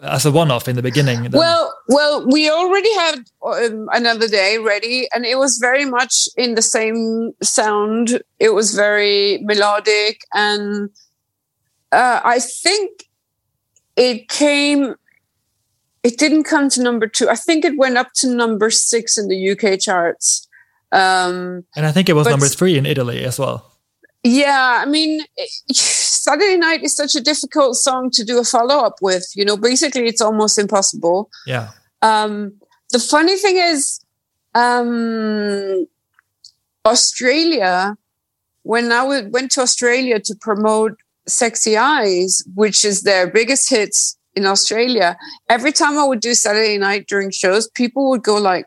as 0.00 0.24
a 0.24 0.30
one-off 0.30 0.68
in 0.68 0.76
the 0.76 0.82
beginning. 0.82 1.22
then- 1.24 1.32
Well, 1.32 1.74
well, 1.88 2.24
we 2.26 2.48
already 2.50 2.92
had 2.94 3.18
um, 3.44 3.88
another 3.92 4.28
day 4.28 4.58
ready, 4.58 5.08
and 5.12 5.24
it 5.26 5.38
was 5.38 5.58
very 5.58 5.84
much 5.84 6.28
in 6.36 6.54
the 6.54 6.62
same 6.62 7.32
sound. 7.42 8.22
It 8.38 8.50
was 8.54 8.74
very 8.74 9.38
melodic, 9.42 10.20
and 10.34 10.90
uh, 11.92 12.20
I 12.24 12.38
think 12.38 13.08
it 13.96 14.28
came. 14.28 14.94
It 16.04 16.16
didn't 16.16 16.44
come 16.44 16.68
to 16.70 16.82
number 16.82 17.08
two. 17.08 17.28
I 17.28 17.34
think 17.34 17.64
it 17.64 17.76
went 17.76 17.98
up 17.98 18.12
to 18.16 18.28
number 18.28 18.70
six 18.70 19.18
in 19.18 19.28
the 19.28 19.50
UK 19.50 19.80
charts. 19.80 20.47
Um, 20.92 21.64
and 21.76 21.84
I 21.86 21.92
think 21.92 22.08
it 22.08 22.14
was 22.14 22.24
but- 22.26 22.30
number 22.30 22.48
three 22.48 22.78
in 22.78 22.86
Italy 22.86 23.24
as 23.24 23.38
well. 23.38 23.72
yeah, 24.24 24.82
I 24.82 24.86
mean, 24.86 25.22
Saturday 25.72 26.56
Night 26.56 26.82
is 26.82 26.94
such 26.96 27.14
a 27.14 27.20
difficult 27.20 27.76
song 27.76 28.10
to 28.12 28.24
do 28.24 28.38
a 28.38 28.44
follow 28.44 28.84
up 28.84 28.96
with. 29.00 29.26
You 29.34 29.44
know, 29.44 29.56
basically, 29.56 30.06
it's 30.06 30.20
almost 30.20 30.58
impossible. 30.58 31.30
Yeah. 31.46 31.70
Um, 32.02 32.54
the 32.90 32.98
funny 32.98 33.36
thing 33.36 33.56
is, 33.56 34.00
um, 34.54 35.86
Australia, 36.84 37.96
when 38.62 38.90
I 38.92 39.02
went 39.28 39.50
to 39.52 39.60
Australia 39.60 40.18
to 40.20 40.34
promote 40.40 40.96
Sexy 41.26 41.76
Eyes, 41.76 42.42
which 42.54 42.84
is 42.84 43.02
their 43.02 43.26
biggest 43.30 43.70
hits 43.70 44.16
in 44.34 44.46
Australia, 44.46 45.16
every 45.48 45.72
time 45.72 45.98
I 45.98 46.04
would 46.04 46.20
do 46.20 46.34
Saturday 46.34 46.78
night 46.78 47.06
during 47.08 47.30
shows, 47.30 47.68
people 47.68 48.08
would 48.10 48.22
go 48.22 48.36
like, 48.36 48.66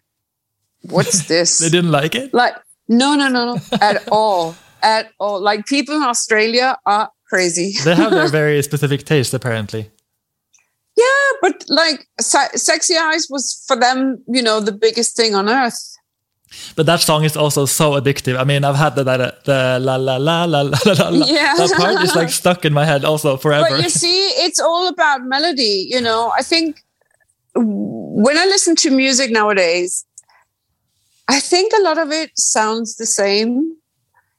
what's 0.84 1.28
this? 1.34 1.60
They 1.60 1.70
didn't 1.70 1.92
like 1.92 2.16
it? 2.16 2.34
like, 2.34 2.56
no, 2.88 3.16
no, 3.16 3.28
no, 3.30 3.54
no, 3.54 3.62
at 3.80 4.08
all, 4.12 4.56
at 4.82 5.12
all. 5.20 5.40
Like 5.42 5.66
people 5.66 5.96
in 5.96 6.04
Australia 6.04 6.78
are 6.86 7.10
crazy. 7.30 7.74
They 7.84 7.96
have 7.96 8.12
their 8.12 8.28
very 8.42 8.62
specific 8.64 9.06
taste, 9.06 9.34
apparently. 9.34 9.90
Yeah, 10.98 11.28
but 11.42 11.64
like 11.70 12.08
se- 12.20 12.56
sexy 12.56 12.98
eyes 12.98 13.28
was 13.30 13.64
for 13.68 13.78
them, 13.78 14.24
you 14.28 14.42
know, 14.42 14.60
the 14.60 14.74
biggest 14.74 15.16
thing 15.16 15.34
on 15.36 15.50
earth. 15.50 15.80
But 16.76 16.86
that 16.86 17.00
song 17.00 17.24
is 17.24 17.38
also 17.38 17.66
so 17.66 17.92
addictive. 17.94 18.38
I 18.38 18.44
mean, 18.44 18.66
I've 18.66 18.76
had 18.76 18.96
the, 18.96 19.10
uh, 19.10 19.18
the, 19.18 19.38
the 19.46 19.80
la 19.80 19.96
la 19.96 20.18
la 20.18 20.44
la 20.44 20.62
la 20.62 20.78
la 20.86 21.10
la. 21.10 21.26
Yeah. 21.26 21.54
That 21.56 21.74
part 21.78 22.04
is 22.04 22.14
like 22.14 22.30
stuck 22.30 22.66
in 22.66 22.74
my 22.74 22.84
head 22.84 23.06
also 23.06 23.38
forever. 23.38 23.68
But 23.70 23.84
you 23.84 23.90
see, 23.90 24.28
it's 24.46 24.60
all 24.60 24.90
about 24.90 25.24
melody. 25.24 25.88
You 25.90 26.02
know, 26.02 26.34
I 26.38 26.44
think 26.44 26.84
when 27.56 28.38
I 28.38 28.46
listen 28.46 28.76
to 28.78 28.92
music 28.92 29.32
nowadays, 29.32 30.06
I 31.32 31.40
think 31.40 31.72
a 31.74 31.82
lot 31.82 31.98
of 31.98 32.12
it 32.12 32.32
sounds 32.38 32.96
the 32.98 33.06
same. 33.06 33.76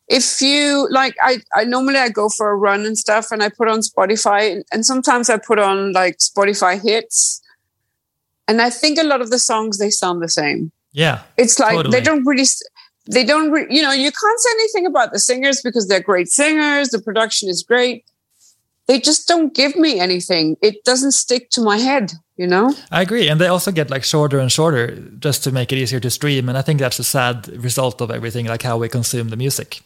If 0.09 0.43
you 0.43 0.89
like, 0.91 1.15
I, 1.23 1.39
I 1.55 1.65
normally 1.65 1.99
I 1.99 2.09
go 2.11 2.29
for 2.29 2.51
a 2.51 2.57
run 2.57 2.85
and 2.85 2.99
stuff, 2.99 3.31
and 3.31 3.43
I 3.43 3.49
put 3.49 3.69
on 3.69 3.81
Spotify, 3.81 4.63
and 4.73 4.85
sometimes 4.85 5.31
I 5.31 5.39
put 5.39 5.59
on 5.59 5.93
like 5.93 6.19
Spotify 6.19 6.81
hits, 6.83 7.41
and 8.47 8.61
I 8.61 8.69
think 8.71 8.99
a 8.99 9.05
lot 9.05 9.21
of 9.23 9.31
the 9.31 9.39
songs 9.39 9.79
they 9.79 9.91
sound 9.91 10.21
the 10.23 10.29
same. 10.29 10.71
yeah. 10.93 11.23
It's 11.39 11.59
like 11.59 11.77
Totally. 11.77 11.99
they 11.99 12.05
don't 12.05 12.27
really, 12.27 12.45
they 13.11 13.25
don't, 13.25 13.51
re- 13.51 13.67
you 13.71 13.81
know, 13.83 13.93
you 13.93 14.11
can't 14.13 14.41
say 14.41 14.51
anything 14.53 14.87
about 14.87 15.13
the 15.13 15.19
singers 15.19 15.63
because 15.63 15.89
they're 15.89 16.03
great 16.03 16.29
singers. 16.29 16.91
The 16.91 17.01
production 17.01 17.49
is 17.49 17.63
great. 17.63 18.05
They 18.89 18.99
just 18.99 19.29
don't 19.29 19.55
give 19.55 19.77
me 19.77 20.01
anything. 20.01 20.57
It 20.61 20.85
doesn't 20.85 21.13
stick 21.13 21.51
to 21.51 21.61
my 21.61 21.79
head, 21.79 22.13
you 22.37 22.47
know? 22.47 22.75
I 22.91 23.03
agree. 23.03 23.29
And 23.29 23.41
they 23.41 23.47
also 23.47 23.71
get 23.71 23.91
like 23.91 24.05
shorter 24.05 24.39
and 24.39 24.51
shorter 24.51 24.97
just 25.19 25.45
to 25.45 25.53
make 25.53 25.73
it 25.73 25.77
easier 25.77 26.01
to 26.01 26.11
stream. 26.11 26.49
And 26.49 26.59
I 26.59 26.63
think 26.63 26.81
that's 26.81 26.99
a 26.99 27.05
sad 27.05 27.49
result 27.49 28.01
of 28.01 28.11
everything, 28.11 28.47
like 28.47 28.63
how 28.63 28.79
we 28.79 28.89
consume 28.89 29.29
the 29.29 29.37
music. 29.37 29.81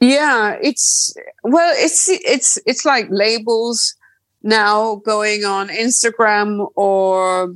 Yeah, 0.00 0.58
it's 0.60 1.14
well, 1.44 1.72
it's 1.76 2.08
it's 2.08 2.58
it's 2.66 2.84
like 2.84 3.06
labels 3.10 3.94
now 4.42 4.96
going 4.96 5.44
on 5.44 5.68
Instagram 5.68 6.68
or 6.74 7.54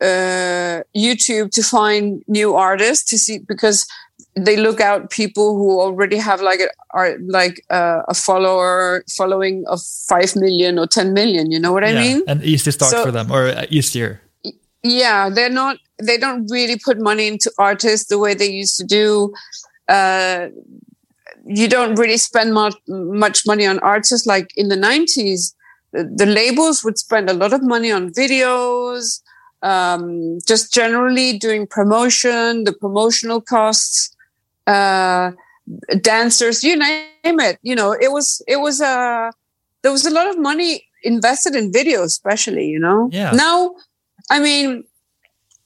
uh, 0.00 0.82
YouTube 0.94 1.50
to 1.52 1.62
find 1.62 2.22
new 2.28 2.54
artists 2.54 3.08
to 3.10 3.18
see 3.18 3.38
because 3.38 3.86
they 4.46 4.56
look 4.56 4.80
out 4.80 5.10
people 5.10 5.56
who 5.56 5.80
already 5.80 6.16
have 6.18 6.40
like 6.40 6.60
a 6.60 6.68
are 6.90 7.16
like 7.26 7.64
uh, 7.70 8.02
a 8.08 8.14
follower 8.14 9.04
following 9.16 9.64
of 9.68 9.80
five 10.08 10.34
million 10.36 10.78
or 10.78 10.86
ten 10.86 11.12
million. 11.12 11.50
You 11.50 11.58
know 11.60 11.72
what 11.72 11.84
I 11.84 11.90
yeah. 11.90 12.00
mean? 12.00 12.22
An 12.28 12.40
easy 12.42 12.70
start 12.70 12.90
So- 12.92 13.04
for 13.04 13.10
them 13.12 13.30
or 13.30 13.52
easier. 13.70 14.20
yeah 14.84 15.28
they're 15.28 15.50
not 15.62 15.76
they 16.08 16.16
don't 16.16 16.46
really 16.50 16.76
put 16.78 17.00
money 17.00 17.26
into 17.26 17.50
artists 17.58 18.08
the 18.08 18.18
way 18.18 18.32
they 18.34 18.46
used 18.62 18.76
to 18.78 18.84
do 18.86 19.32
uh 19.88 20.46
you 21.46 21.66
don't 21.68 21.98
really 21.98 22.16
spend 22.16 22.54
much 22.54 22.76
much 23.24 23.38
money 23.46 23.66
on 23.66 23.78
artists 23.80 24.26
like 24.26 24.52
in 24.56 24.68
the 24.68 24.76
90s 24.76 25.54
the, 25.92 26.04
the 26.20 26.26
labels 26.26 26.84
would 26.84 26.98
spend 26.98 27.28
a 27.28 27.32
lot 27.42 27.52
of 27.52 27.62
money 27.74 27.90
on 27.90 28.12
videos 28.12 29.20
um 29.62 30.38
just 30.46 30.72
generally 30.72 31.36
doing 31.38 31.66
promotion 31.66 32.62
the 32.64 32.72
promotional 32.72 33.40
costs 33.40 34.14
uh 34.74 35.30
dancers 36.00 36.62
you 36.62 36.74
name 36.76 37.38
it 37.48 37.56
you 37.62 37.74
know 37.74 37.90
it 37.92 38.10
was 38.16 38.42
it 38.46 38.58
was 38.66 38.80
uh 38.80 39.30
there 39.82 39.92
was 39.92 40.04
a 40.06 40.10
lot 40.18 40.26
of 40.28 40.36
money 40.38 40.84
invested 41.04 41.54
in 41.54 41.72
video 41.72 42.02
especially 42.02 42.66
you 42.74 42.80
know 42.86 43.08
Yeah. 43.12 43.32
now 43.32 43.58
I 44.30 44.40
mean, 44.40 44.84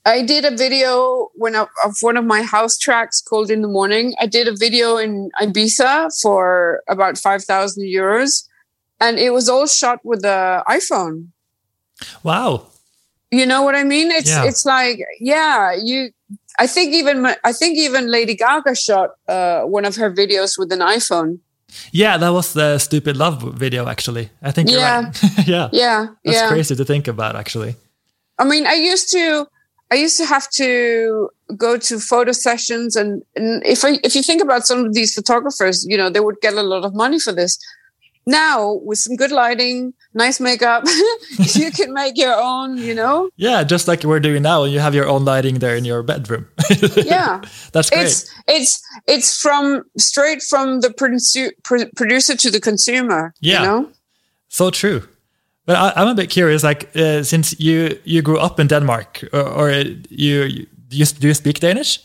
I 0.06 0.22
did 0.22 0.44
a 0.44 0.54
video 0.64 1.30
when 1.34 1.56
I, 1.56 1.66
of 1.84 1.96
one 2.00 2.16
of 2.16 2.24
my 2.24 2.42
house 2.42 2.78
tracks 2.78 3.20
called 3.20 3.50
"In 3.50 3.60
the 3.62 3.72
Morning." 3.78 4.14
I 4.20 4.26
did 4.26 4.46
a 4.46 4.54
video 4.54 4.98
in 4.98 5.30
Ibiza 5.40 5.92
for 6.22 6.82
about 6.88 7.18
five 7.18 7.42
thousand 7.42 7.82
euros, 7.98 8.46
and 9.00 9.18
it 9.18 9.30
was 9.32 9.48
all 9.48 9.66
shot 9.66 9.98
with 10.04 10.22
the 10.22 10.62
iPhone. 10.68 11.16
Wow. 12.22 12.68
You 13.32 13.46
know 13.46 13.62
what 13.66 13.74
I 13.74 13.82
mean? 13.82 14.12
It's 14.12 14.30
Yeah. 14.30 14.44
it's 14.48 14.64
like 14.64 14.98
yeah, 15.18 15.72
you. 15.74 16.10
I 16.58 16.66
think 16.66 16.94
even 16.94 17.26
I 17.44 17.52
think 17.52 17.78
even 17.78 18.10
Lady 18.10 18.34
Gaga 18.34 18.74
shot 18.74 19.10
uh, 19.28 19.62
one 19.62 19.84
of 19.84 19.96
her 19.96 20.10
videos 20.12 20.58
with 20.58 20.72
an 20.72 20.80
iPhone. 20.80 21.38
Yeah, 21.90 22.18
that 22.18 22.28
was 22.32 22.52
the 22.52 22.78
Stupid 22.78 23.16
Love 23.16 23.42
video, 23.54 23.88
actually. 23.88 24.28
I 24.42 24.50
think 24.50 24.68
you're 24.70 24.80
Yeah. 24.80 25.04
right. 25.04 25.22
yeah. 25.48 25.68
Yeah, 25.72 26.06
That's 26.24 26.38
yeah. 26.38 26.48
crazy 26.48 26.76
to 26.76 26.84
think 26.84 27.08
about, 27.08 27.34
actually. 27.34 27.76
I 28.38 28.44
mean, 28.44 28.66
I 28.66 28.74
used 28.74 29.10
to, 29.12 29.46
I 29.90 29.94
used 29.94 30.18
to 30.18 30.26
have 30.26 30.50
to 30.50 31.30
go 31.56 31.78
to 31.78 31.98
photo 31.98 32.32
sessions, 32.32 32.94
and, 32.94 33.22
and 33.36 33.62
if 33.64 33.84
I, 33.86 33.98
if 34.04 34.14
you 34.14 34.22
think 34.22 34.42
about 34.42 34.66
some 34.66 34.84
of 34.84 34.92
these 34.92 35.14
photographers, 35.14 35.86
you 35.88 35.96
know, 35.96 36.10
they 36.10 36.20
would 36.20 36.40
get 36.42 36.52
a 36.54 36.62
lot 36.62 36.84
of 36.84 36.94
money 36.94 37.18
for 37.18 37.32
this. 37.32 37.58
Now, 38.26 38.74
with 38.84 38.98
some 38.98 39.16
good 39.16 39.32
lighting, 39.32 39.94
nice 40.14 40.40
makeup, 40.40 40.84
you 41.54 41.70
can 41.70 41.92
make 41.92 42.16
your 42.16 42.34
own. 42.34 42.78
You 42.78 42.94
know, 42.94 43.30
Yeah, 43.36 43.64
just 43.64 43.88
like 43.88 44.04
we're 44.04 44.20
doing 44.20 44.42
now, 44.42 44.64
and 44.64 44.72
you 44.72 44.80
have 44.80 44.94
your 44.94 45.08
own 45.08 45.24
lighting 45.24 45.58
there 45.58 45.76
in 45.76 45.84
your 45.84 46.02
bedroom. 46.02 46.46
yeah. 46.96 47.40
That's 47.72 47.90
great. 47.90 48.06
It's 48.06 48.30
it's 48.46 48.82
it's 49.06 49.40
from 49.40 49.84
straight 49.98 50.42
from 50.42 50.80
the 50.80 50.92
producer 50.92 51.52
pro- 51.64 51.90
producer 51.96 52.36
to 52.36 52.50
the 52.50 52.60
consumer. 52.60 53.34
Yeah. 53.40 53.60
You 53.60 53.66
know? 53.66 53.90
So 54.48 54.70
true. 54.70 55.02
But 55.64 55.76
I, 55.76 55.92
I'm 56.02 56.08
a 56.08 56.14
bit 56.14 56.28
curious, 56.30 56.62
like 56.64 56.94
uh, 56.96 57.22
since 57.22 57.58
you 57.60 57.98
you 58.04 58.22
grew 58.22 58.38
up 58.38 58.58
in 58.58 58.66
Denmark, 58.66 59.24
or, 59.32 59.42
or 59.42 59.70
you, 59.70 60.02
you 60.10 60.66
do 60.88 60.96
you 60.96 61.06
do 61.06 61.28
you 61.28 61.34
speak 61.34 61.60
Danish? 61.60 62.00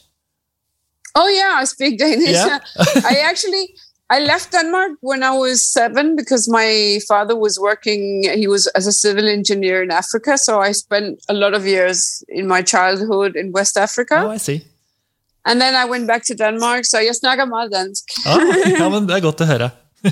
Oh 1.16 1.28
yeah, 1.28 1.62
I 1.62 1.66
speak 1.66 1.98
Danish. 1.98 2.30
Yeah? 2.30 2.60
I 3.04 3.24
actually 3.26 3.74
I 4.10 4.20
left 4.20 4.52
Denmark 4.52 4.92
when 5.02 5.22
I 5.24 5.32
was 5.32 5.66
seven 5.74 6.16
because 6.16 6.48
my 6.50 7.00
father 7.08 7.36
was 7.36 7.60
working. 7.60 8.24
He 8.24 8.48
was 8.48 8.68
as 8.68 8.88
a 8.88 8.92
civil 8.92 9.28
engineer 9.28 9.84
in 9.84 9.92
Africa, 9.92 10.38
so 10.38 10.62
I 10.62 10.72
spent 10.74 11.20
a 11.30 11.34
lot 11.34 11.54
of 11.54 11.66
years 11.68 12.24
in 12.30 12.48
my 12.48 12.62
childhood 12.62 13.36
in 13.36 13.52
West 13.52 13.78
Africa, 13.78 14.16
Oh, 14.26 14.32
I 14.32 14.38
see. 14.38 14.62
and 15.46 15.60
then 15.62 15.76
I 15.76 15.86
went 15.86 16.08
back 16.08 16.24
to 16.26 16.36
Denmark. 16.36 16.86
So 16.86 16.98
jeg 17.00 17.16
snakker 17.16 17.46
meget 17.46 17.72
dansk. 17.72 18.04
Ja, 18.26 18.40
ja, 18.80 18.90
men 18.90 19.08
det 19.08 19.16
er 19.16 19.20
godt 19.22 19.42
å 19.42 19.46
høre. 19.46 19.70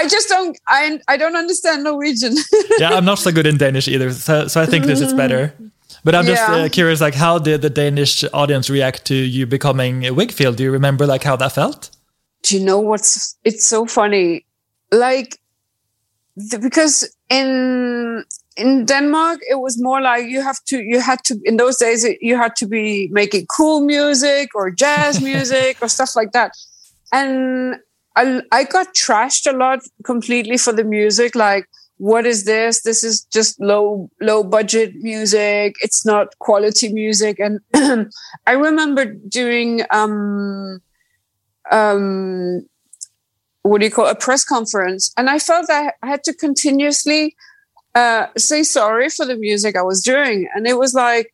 I 0.00 0.02
just 0.14 0.28
don't. 0.28 0.56
I 0.68 0.98
I 1.08 1.16
don't 1.16 1.36
understand 1.36 1.82
Norwegian. 1.84 2.34
yeah, 2.80 2.96
I'm 2.98 3.04
not 3.04 3.18
so 3.18 3.30
good 3.30 3.46
in 3.46 3.58
Danish 3.58 3.86
either. 3.88 4.10
So, 4.12 4.48
so 4.48 4.60
I 4.60 4.66
think 4.66 4.86
this 4.86 5.00
is 5.00 5.12
better. 5.14 5.52
But 6.04 6.14
I'm 6.14 6.26
just 6.26 6.42
Yeah. 6.42 6.64
uh, 6.64 6.68
curious, 6.68 7.00
like, 7.00 7.14
how 7.14 7.38
did 7.38 7.60
the 7.62 7.70
Danish 7.70 8.24
audience 8.32 8.68
react 8.72 9.04
to 9.04 9.14
you 9.14 9.46
becoming 9.46 10.04
a 10.06 10.10
Whigfield? 10.10 10.56
Do 10.56 10.64
you 10.64 10.72
remember, 10.72 11.06
like, 11.06 11.22
how 11.22 11.36
that 11.36 11.52
felt? 11.52 11.90
Do 12.42 12.58
you 12.58 12.64
know 12.64 12.80
what's 12.80 13.36
it's 13.44 13.66
so 13.66 13.86
funny. 13.86 14.44
Like 14.90 15.38
the, 16.36 16.58
because 16.58 17.14
in 17.28 18.24
in 18.56 18.84
denmark 18.84 19.40
it 19.48 19.58
was 19.60 19.80
more 19.80 20.00
like 20.00 20.26
you 20.26 20.42
have 20.42 20.62
to 20.64 20.82
you 20.82 21.00
had 21.00 21.22
to 21.24 21.40
in 21.44 21.56
those 21.56 21.78
days 21.78 22.06
you 22.20 22.36
had 22.36 22.54
to 22.56 22.66
be 22.66 23.08
making 23.10 23.46
cool 23.46 23.80
music 23.80 24.54
or 24.54 24.70
jazz 24.70 25.22
music 25.30 25.78
or 25.80 25.88
stuff 25.88 26.14
like 26.16 26.32
that. 26.32 26.52
And 27.12 27.76
I, 28.16 28.42
I 28.52 28.64
got 28.64 28.94
trashed 28.94 29.50
a 29.50 29.56
lot 29.56 29.80
completely 30.04 30.58
for 30.58 30.72
the 30.72 30.84
music. 30.84 31.34
Like 31.34 31.66
what 31.98 32.26
is 32.26 32.44
this? 32.44 32.82
This 32.82 33.04
is 33.04 33.24
just 33.26 33.60
low 33.60 34.10
low 34.20 34.42
budget 34.42 34.96
music. 34.96 35.76
It's 35.80 36.04
not 36.04 36.36
quality 36.40 36.92
music. 36.92 37.38
And 37.38 37.60
i 38.46 38.52
remember 38.52 39.04
doing 39.04 39.82
um 39.90 40.82
um 41.70 42.66
what 43.62 43.78
do 43.78 43.84
you 43.86 43.92
call 43.92 44.06
a 44.06 44.14
press 44.14 44.44
conference. 44.44 45.12
And 45.16 45.30
i 45.30 45.38
felt 45.38 45.68
that 45.68 45.94
i 46.02 46.06
had 46.08 46.24
to 46.24 46.34
continuously 46.34 47.36
uh 47.94 48.26
say 48.36 48.62
sorry 48.62 49.08
for 49.08 49.24
the 49.26 49.36
music 49.36 49.76
i 49.76 49.82
was 49.82 50.02
doing. 50.02 50.48
And 50.54 50.66
it 50.66 50.78
was 50.78 50.94
like 50.94 51.32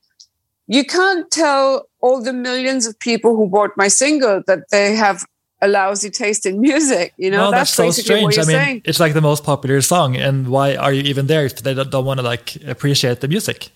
you 0.67 0.85
can't 0.85 1.31
tell 1.31 1.89
all 2.01 2.23
the 2.23 2.33
millions 2.33 2.87
of 2.87 2.99
people 2.99 3.35
who 3.37 3.49
bought 3.49 3.71
my 3.77 3.89
single 3.89 4.43
that 4.47 4.69
they 4.71 4.95
have 4.95 5.25
a 5.61 5.67
lousy 5.67 6.11
taste 6.11 6.47
in 6.47 6.61
music 6.61 7.15
you 7.17 7.31
know? 7.31 7.47
No, 7.47 7.51
that's, 7.51 7.73
so 7.73 7.85
basically 7.85 8.23
what 8.23 8.33
strange. 8.35 8.49
I 8.49 8.53
mean, 8.53 8.65
saying. 8.65 8.83
it's 8.85 9.01
like 9.01 9.15
the 9.15 9.21
most 9.21 9.43
popular 9.43 9.81
song, 9.81 10.17
and 10.17 10.49
why 10.49 10.77
are 10.77 10.93
you 10.93 11.03
even 11.03 11.27
there 11.27 11.47
if 11.47 11.57
they 11.63 11.75
don't, 11.75 11.91
don't 11.91 12.05
want 12.05 12.21
to 12.21 12.25
like 12.25 12.57
appreciate 12.67 13.21
the 13.21 13.29
music? 13.29 13.71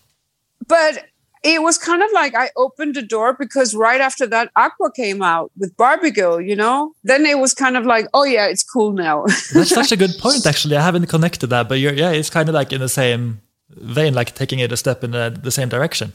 but 0.66 1.04
it 1.42 1.62
was 1.62 1.76
kind 1.76 2.02
of 2.02 2.10
like 2.12 2.34
I 2.34 2.50
opened 2.56 2.94
the 2.94 3.02
door 3.02 3.34
because 3.36 3.74
right 3.74 4.00
after 4.00 4.26
that, 4.28 4.50
Aqua 4.54 4.92
came 4.92 5.22
out 5.22 5.50
with 5.58 5.76
Barbie 5.76 6.10
Girl, 6.12 6.40
you 6.40 6.54
know? 6.54 6.92
Then 7.02 7.26
it 7.26 7.38
was 7.38 7.52
kind 7.52 7.76
of 7.76 7.84
like, 7.84 8.06
oh 8.14 8.24
yeah, 8.24 8.46
it's 8.46 8.62
cool 8.62 8.92
now. 8.92 9.24
That's 9.54 9.70
such 9.70 9.92
a 9.92 9.96
good 9.96 10.14
point, 10.18 10.46
actually. 10.46 10.76
I 10.76 10.82
haven't 10.82 11.06
connected 11.06 11.48
that, 11.48 11.68
but 11.68 11.80
you're, 11.80 11.94
yeah, 11.94 12.10
it's 12.12 12.30
kind 12.30 12.48
of 12.48 12.54
like 12.54 12.72
in 12.72 12.80
the 12.80 12.88
same 12.88 13.40
vein, 13.70 14.14
like 14.14 14.34
taking 14.34 14.60
it 14.60 14.70
a 14.70 14.76
step 14.76 15.02
in 15.02 15.10
the, 15.10 15.36
the 15.42 15.50
same 15.50 15.68
direction. 15.68 16.12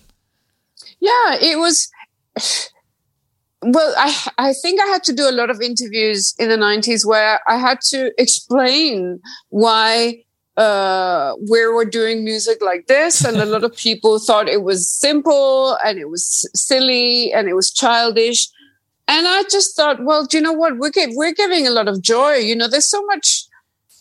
yeah, 1.00 1.36
it 1.42 1.60
was. 1.60 1.90
Well, 3.64 3.94
I 3.98 4.30
I 4.38 4.54
think 4.54 4.80
I 4.80 4.86
had 4.86 5.04
to 5.06 5.14
do 5.14 5.28
a 5.28 5.32
lot 5.32 5.50
of 5.50 5.62
interviews 5.62 6.36
in 6.38 6.50
the 6.50 6.58
90s 6.58 7.04
where 7.06 7.40
I 7.48 7.58
had 7.58 7.82
to 7.90 8.12
explain 8.22 9.20
why 9.50 10.24
uh, 10.58 11.36
we 11.50 11.66
were 11.68 11.86
doing 11.86 12.24
music 12.24 12.58
like 12.62 12.88
this, 12.88 13.24
and 13.24 13.38
a 13.38 13.46
lot 13.46 13.64
of 13.64 13.76
people 13.76 14.18
thought 14.18 14.50
it 14.50 14.64
was 14.64 14.90
simple 14.90 15.78
and 15.86 16.00
it 16.00 16.10
was 16.10 16.50
silly 16.56 17.32
and 17.32 17.48
it 17.48 17.54
was 17.54 17.72
childish. 17.72 18.50
And 19.08 19.28
I 19.28 19.44
just 19.44 19.76
thought, 19.76 20.04
well, 20.04 20.26
do 20.26 20.38
you 20.38 20.44
know 20.44 20.54
what? 20.54 20.78
We're 20.78 20.92
we're 21.16 21.34
giving 21.34 21.68
a 21.68 21.70
lot 21.70 21.88
of 21.88 22.02
joy. 22.02 22.36
You 22.36 22.56
know, 22.56 22.68
there's 22.68 22.90
so 22.90 23.06
much 23.06 23.46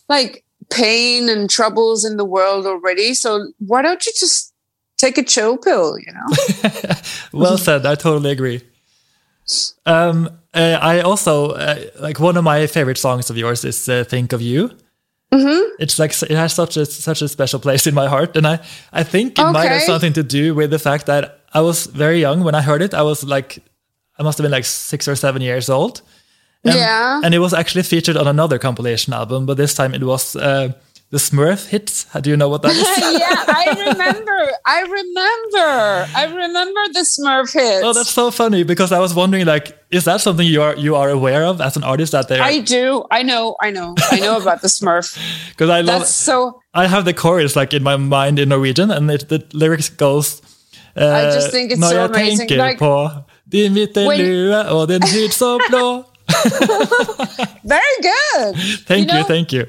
like 0.09 0.45
pain 0.71 1.29
and 1.29 1.49
troubles 1.49 2.05
in 2.05 2.16
the 2.16 2.25
world 2.25 2.66
already. 2.66 3.14
So 3.14 3.53
why 3.59 3.83
don't 3.83 4.05
you 4.07 4.12
just 4.19 4.53
take 4.97 5.19
a 5.19 5.23
chill 5.23 5.59
pill? 5.59 5.99
You 5.99 6.12
know. 6.12 6.95
Well 7.33 7.59
said. 7.59 7.85
I 7.85 7.97
totally 7.97 8.31
agree. 8.31 8.62
Um, 9.85 10.31
uh, 10.55 10.79
I 10.81 11.01
also 11.01 11.51
uh, 11.51 11.79
like 12.01 12.19
one 12.19 12.37
of 12.38 12.45
my 12.45 12.66
favorite 12.66 12.99
songs 12.99 13.29
of 13.29 13.37
yours 13.37 13.62
is 13.64 13.88
uh, 13.88 14.05
"Think 14.05 14.33
of 14.33 14.40
You." 14.40 14.71
Mm-hmm. 15.37 15.83
It's 15.83 15.99
like 15.99 16.12
it 16.22 16.37
has 16.37 16.53
such 16.55 16.77
a 16.77 16.85
such 16.87 17.22
a 17.22 17.29
special 17.29 17.61
place 17.61 17.87
in 17.87 17.94
my 17.94 18.09
heart, 18.09 18.37
and 18.37 18.46
I 18.46 18.59
I 19.01 19.05
think 19.05 19.38
it 19.38 19.42
might 19.53 19.68
have 19.68 19.83
something 19.83 20.12
to 20.14 20.22
do 20.22 20.55
with 20.55 20.70
the 20.70 20.79
fact 20.79 21.07
that 21.07 21.40
I 21.55 21.61
was 21.61 21.87
very 21.87 22.20
young 22.20 22.44
when 22.44 22.55
I 22.55 22.62
heard 22.62 22.83
it. 22.83 22.92
I 22.94 23.03
was 23.03 23.22
like, 23.25 23.59
I 24.18 24.22
must 24.22 24.38
have 24.38 24.44
been 24.44 24.53
like 24.57 24.64
six 24.66 25.09
or 25.09 25.16
seven 25.16 25.42
years 25.42 25.68
old. 25.68 26.03
And, 26.64 26.75
Yeah. 26.75 27.20
and 27.25 27.35
it 27.35 27.38
was 27.38 27.53
actually 27.55 27.85
featured 27.85 28.16
on 28.16 28.27
another 28.27 28.59
compilation 28.59 29.12
album, 29.14 29.46
but 29.46 29.57
this 29.57 29.75
time 29.75 29.94
it 29.94 30.03
was 30.03 30.35
uh, 30.37 30.68
the 31.11 31.19
Smurf 31.19 31.69
hits. 31.69 32.05
Do 32.21 32.31
you 32.31 32.37
know 32.37 32.49
what 32.49 32.62
that 32.62 32.73
is? 32.73 32.83
yeah, 33.21 33.45
I 33.47 33.66
remember. 33.87 34.38
I 34.66 34.81
remember. 34.83 36.09
I 36.16 36.25
remember 36.25 36.81
the 36.92 37.01
Smurf 37.07 37.53
hits. 37.53 37.85
Oh, 37.85 37.92
that's 37.92 38.11
so 38.11 38.31
funny 38.31 38.64
because 38.64 38.90
I 38.90 38.99
was 38.99 39.14
wondering, 39.14 39.47
like, 39.47 39.79
is 39.90 40.05
that 40.05 40.21
something 40.21 40.47
you 40.47 40.62
are 40.62 40.75
you 40.77 40.97
are 40.97 41.09
aware 41.11 41.45
of 41.45 41.61
as 41.61 41.77
an 41.77 41.85
artist 41.85 42.12
that 42.12 42.27
they? 42.29 42.40
I 42.40 42.61
do. 42.61 43.05
I 43.11 43.23
know. 43.23 43.57
I 43.62 43.71
know. 43.71 43.95
I 44.11 44.19
know 44.19 44.37
about 44.40 44.62
the 44.62 44.69
Smurf. 44.69 45.16
Because 45.51 45.71
I 45.71 45.81
love, 45.81 46.01
That's 46.01 46.11
so. 46.11 46.61
I 46.75 46.87
have 46.87 47.05
the 47.05 47.14
chorus 47.14 47.57
like 47.57 47.73
in 47.73 47.83
my 47.83 47.97
mind 47.97 48.38
in 48.38 48.49
Norwegian, 48.49 48.90
and 48.90 49.11
it, 49.11 49.29
the 49.29 49.45
lyrics 49.53 49.88
goes. 49.88 50.42
Uh, 50.97 51.05
I 51.07 51.23
just 51.35 51.51
think 51.51 51.73
it's 51.73 51.81
so 51.81 52.05
amazing, 52.07 52.49
like- 52.59 52.79
på 52.79 53.09
din 53.53 53.73
hvite 53.73 54.07
When- 54.07 54.19
lue 54.21 54.57
og 54.57 54.88
din 54.88 55.03
hud 55.03 55.31
så 55.33 55.59
blå. 55.69 56.05
Very 57.64 57.97
good. 58.03 58.57
Thank 58.87 59.07
you, 59.12 59.19
know, 59.19 59.23
thank 59.23 59.53
you. 59.53 59.64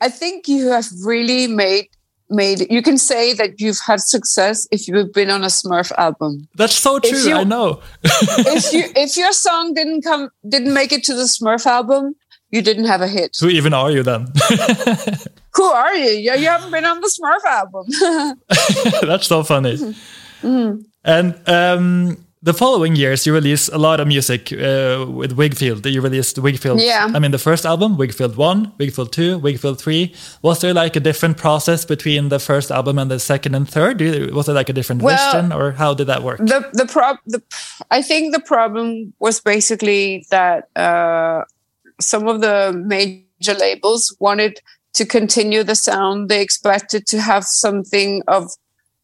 I 0.00 0.08
think 0.08 0.48
you 0.48 0.68
have 0.68 0.86
really 1.04 1.46
made 1.46 1.88
made. 2.30 2.66
You 2.70 2.82
can 2.82 2.98
say 2.98 3.32
that 3.34 3.60
you've 3.60 3.78
had 3.86 4.00
success 4.00 4.66
if 4.70 4.88
you've 4.88 5.12
been 5.12 5.30
on 5.30 5.44
a 5.44 5.48
Smurf 5.48 5.92
album. 5.98 6.48
That's 6.54 6.74
so 6.74 6.98
true. 6.98 7.18
you- 7.18 7.36
I 7.36 7.44
know. 7.44 7.80
if 8.02 8.72
you 8.72 8.84
if 8.96 9.16
your 9.16 9.32
song 9.32 9.74
didn't 9.74 10.02
come 10.02 10.30
didn't 10.48 10.74
make 10.74 10.92
it 10.92 11.04
to 11.04 11.14
the 11.14 11.24
Smurf 11.24 11.66
album, 11.66 12.14
you 12.50 12.62
didn't 12.62 12.86
have 12.86 13.00
a 13.02 13.08
hit. 13.08 13.36
Who 13.40 13.48
even 13.48 13.74
are 13.74 13.90
you 13.90 14.02
then? 14.02 14.26
Who 15.54 15.64
are 15.64 15.94
you? 15.94 16.10
You, 16.10 16.32
you 16.34 16.48
haven't 16.48 16.70
been 16.70 16.84
on 16.84 17.00
the 17.00 17.10
Smurf 17.16 17.44
album. 17.44 17.86
That's 19.08 19.26
so 19.26 19.42
funny. 19.42 19.76
Mm-hmm. 20.42 20.80
And 21.04 21.48
um, 21.48 22.23
the 22.44 22.52
following 22.52 22.94
years, 22.94 23.26
you 23.26 23.32
release 23.32 23.68
a 23.68 23.78
lot 23.78 24.00
of 24.00 24.06
music 24.06 24.52
uh, 24.52 25.06
with 25.08 25.32
Whigfield. 25.32 25.86
You 25.86 26.02
released 26.02 26.36
Whigfield. 26.36 26.80
Yeah. 26.80 27.10
I 27.14 27.18
mean, 27.18 27.30
the 27.30 27.38
first 27.38 27.64
album, 27.64 27.96
Whigfield 27.96 28.36
One, 28.36 28.66
Whigfield 28.76 29.12
Two, 29.12 29.38
Whigfield 29.38 29.80
Three. 29.80 30.14
Was 30.42 30.60
there 30.60 30.74
like 30.74 30.94
a 30.94 31.00
different 31.00 31.38
process 31.38 31.86
between 31.86 32.28
the 32.28 32.38
first 32.38 32.70
album 32.70 32.98
and 32.98 33.10
the 33.10 33.18
second 33.18 33.54
and 33.54 33.66
third? 33.66 34.00
Was 34.32 34.44
there 34.46 34.54
like 34.54 34.68
a 34.68 34.74
different 34.74 35.00
Well, 35.00 35.16
vision, 35.16 35.52
or 35.52 35.72
how 35.72 35.94
did 35.94 36.06
that 36.08 36.22
work? 36.22 36.38
the 36.38 36.68
the 36.74 36.84
prob 36.86 37.16
the 37.26 37.42
I 37.90 38.02
think 38.02 38.34
the 38.34 38.40
problem 38.40 39.14
was 39.18 39.40
basically 39.40 40.26
that 40.30 40.68
uh, 40.76 41.44
some 41.98 42.28
of 42.28 42.42
the 42.42 42.72
major 42.76 43.54
labels 43.58 44.14
wanted 44.20 44.60
to 44.92 45.06
continue 45.06 45.64
the 45.64 45.74
sound. 45.74 46.28
They 46.28 46.42
expected 46.42 47.06
to 47.06 47.20
have 47.22 47.44
something 47.44 48.22
of 48.28 48.50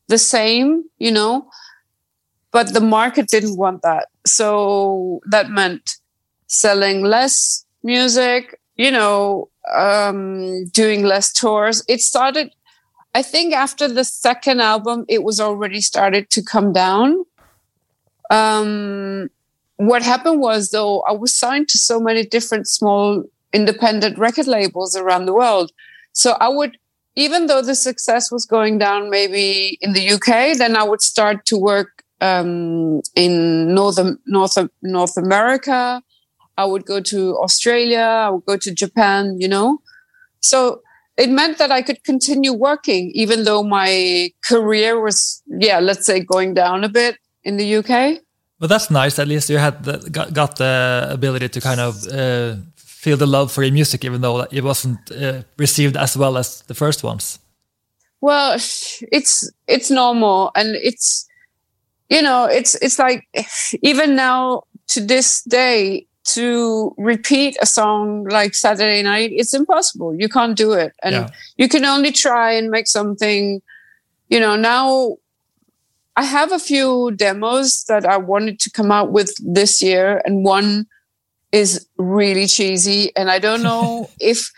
the 0.08 0.18
same, 0.18 0.84
you 0.98 1.10
know, 1.10 1.48
but 2.52 2.72
the 2.72 2.80
market 2.80 3.28
didn't 3.28 3.56
want 3.56 3.82
that. 3.82 4.08
So 4.26 5.20
that 5.26 5.50
meant 5.50 5.96
selling 6.46 7.02
less 7.02 7.64
music, 7.82 8.60
you 8.76 8.90
know, 8.90 9.48
um, 9.72 10.66
doing 10.66 11.04
less 11.04 11.32
tours. 11.32 11.84
It 11.88 12.00
started. 12.00 12.52
I 13.14 13.22
think 13.22 13.54
after 13.54 13.88
the 13.88 14.04
second 14.04 14.60
album, 14.60 15.04
it 15.08 15.22
was 15.22 15.40
already 15.40 15.80
started 15.80 16.30
to 16.30 16.42
come 16.42 16.72
down 16.72 17.24
um, 18.30 19.28
what 19.76 20.02
happened 20.02 20.40
was 20.40 20.70
though 20.70 21.00
i 21.02 21.12
was 21.12 21.34
signed 21.34 21.68
to 21.68 21.78
so 21.78 22.00
many 22.00 22.24
different 22.24 22.68
small 22.68 23.24
independent 23.52 24.16
record 24.18 24.46
labels 24.46 24.94
around 24.96 25.26
the 25.26 25.32
world 25.32 25.72
so 26.12 26.36
i 26.40 26.48
would 26.48 26.78
even 27.16 27.46
though 27.46 27.62
the 27.62 27.74
success 27.74 28.30
was 28.30 28.46
going 28.46 28.78
down 28.78 29.10
maybe 29.10 29.78
in 29.80 29.92
the 29.92 30.10
uk 30.10 30.26
then 30.58 30.76
i 30.76 30.82
would 30.82 31.02
start 31.02 31.44
to 31.44 31.56
work 31.56 32.04
um, 32.20 33.00
in 33.14 33.74
north 33.74 33.98
north 34.26 34.58
north 34.82 35.16
america 35.16 36.02
i 36.56 36.64
would 36.64 36.84
go 36.84 37.00
to 37.00 37.36
australia 37.38 38.00
i 38.26 38.30
would 38.30 38.44
go 38.44 38.56
to 38.56 38.72
japan 38.72 39.36
you 39.38 39.48
know 39.48 39.78
so 40.40 40.82
it 41.16 41.30
meant 41.30 41.58
that 41.58 41.70
i 41.70 41.82
could 41.82 42.02
continue 42.04 42.52
working 42.52 43.10
even 43.14 43.44
though 43.44 43.62
my 43.62 44.30
career 44.44 45.00
was 45.00 45.42
yeah 45.46 45.80
let's 45.80 46.06
say 46.06 46.20
going 46.20 46.54
down 46.54 46.84
a 46.84 46.88
bit 46.88 47.16
in 47.44 47.56
the 47.56 47.76
uk 47.76 48.20
But 48.60 48.68
that's 48.68 48.90
nice. 48.90 49.18
At 49.18 49.26
least 49.26 49.48
you 49.48 49.56
had 49.58 49.84
the, 49.84 50.10
got, 50.10 50.34
got 50.34 50.56
the 50.56 51.08
ability 51.10 51.48
to 51.48 51.60
kind 51.60 51.80
of 51.80 52.06
uh, 52.06 52.56
feel 52.76 53.16
the 53.16 53.26
love 53.26 53.50
for 53.50 53.62
your 53.62 53.72
music, 53.72 54.04
even 54.04 54.20
though 54.20 54.46
it 54.50 54.62
wasn't 54.62 54.98
uh, 55.10 55.42
received 55.56 55.96
as 55.96 56.14
well 56.14 56.36
as 56.36 56.60
the 56.68 56.74
first 56.74 57.02
ones. 57.02 57.38
Well, 58.20 58.52
it's 58.56 59.50
it's 59.66 59.90
normal, 59.90 60.50
and 60.54 60.76
it's 60.76 61.26
you 62.10 62.22
know 62.22 62.44
it's 62.44 62.74
it's 62.82 62.98
like 62.98 63.26
even 63.82 64.14
now 64.16 64.64
to 64.88 65.00
this 65.00 65.42
day 65.44 66.06
to 66.34 66.94
repeat 66.98 67.56
a 67.62 67.66
song 67.66 68.24
like 68.28 68.54
Saturday 68.54 69.02
Night, 69.02 69.30
it's 69.32 69.54
impossible. 69.54 70.14
You 70.14 70.28
can't 70.28 70.56
do 70.56 70.72
it, 70.74 70.92
and 71.02 71.14
Yeah. 71.14 71.28
you 71.56 71.68
can 71.68 71.84
only 71.84 72.12
try 72.12 72.52
and 72.52 72.70
make 72.70 72.86
something. 72.88 73.62
You 74.28 74.40
know 74.40 74.56
now. 74.56 75.16
I 76.16 76.24
have 76.24 76.52
a 76.52 76.58
few 76.58 77.12
demos 77.16 77.84
that 77.84 78.04
I 78.04 78.16
wanted 78.18 78.58
to 78.60 78.70
come 78.70 78.90
out 78.92 79.10
with 79.12 79.32
this 79.40 79.80
year, 79.80 80.20
and 80.26 80.44
one 80.44 80.86
is 81.52 81.86
really 81.96 82.46
cheesy. 82.46 83.10
And 83.16 83.30
I 83.30 83.38
don't 83.38 83.62
know 83.62 84.10
if 84.20 84.50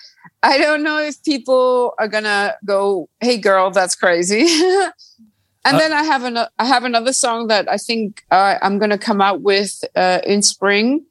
I 0.42 0.58
don't 0.58 0.82
know 0.82 0.98
if 0.98 1.22
people 1.22 1.94
are 1.98 2.08
gonna 2.08 2.54
go, 2.64 3.08
"Hey, 3.20 3.36
girl, 3.38 3.70
that's 3.70 3.94
crazy." 3.94 4.42
and 5.64 5.76
uh, 5.76 5.78
then 5.78 5.92
I 5.92 6.02
have 6.02 6.24
an 6.24 6.38
I 6.58 6.64
have 6.64 6.84
another 6.84 7.12
song 7.12 7.46
that 7.48 7.70
I 7.70 7.76
think 7.76 8.24
uh, 8.30 8.58
I'm 8.62 8.78
gonna 8.78 8.98
come 8.98 9.20
out 9.20 9.42
with 9.42 9.84
uh, 9.94 10.20
in 10.26 10.42
spring, 10.42 11.04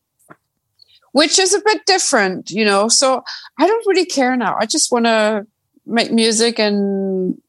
which 1.13 1.39
is 1.39 1.53
a 1.53 1.61
bit 1.61 1.85
different, 1.85 2.51
you 2.51 2.65
know. 2.65 2.87
So 2.89 3.23
I 3.57 3.67
don't 3.67 3.85
really 3.87 4.05
care 4.05 4.35
now. 4.35 4.55
I 4.59 4.65
just 4.65 4.91
want 4.91 5.05
to 5.05 5.45
make 5.85 6.11
music 6.11 6.59
and 6.59 7.41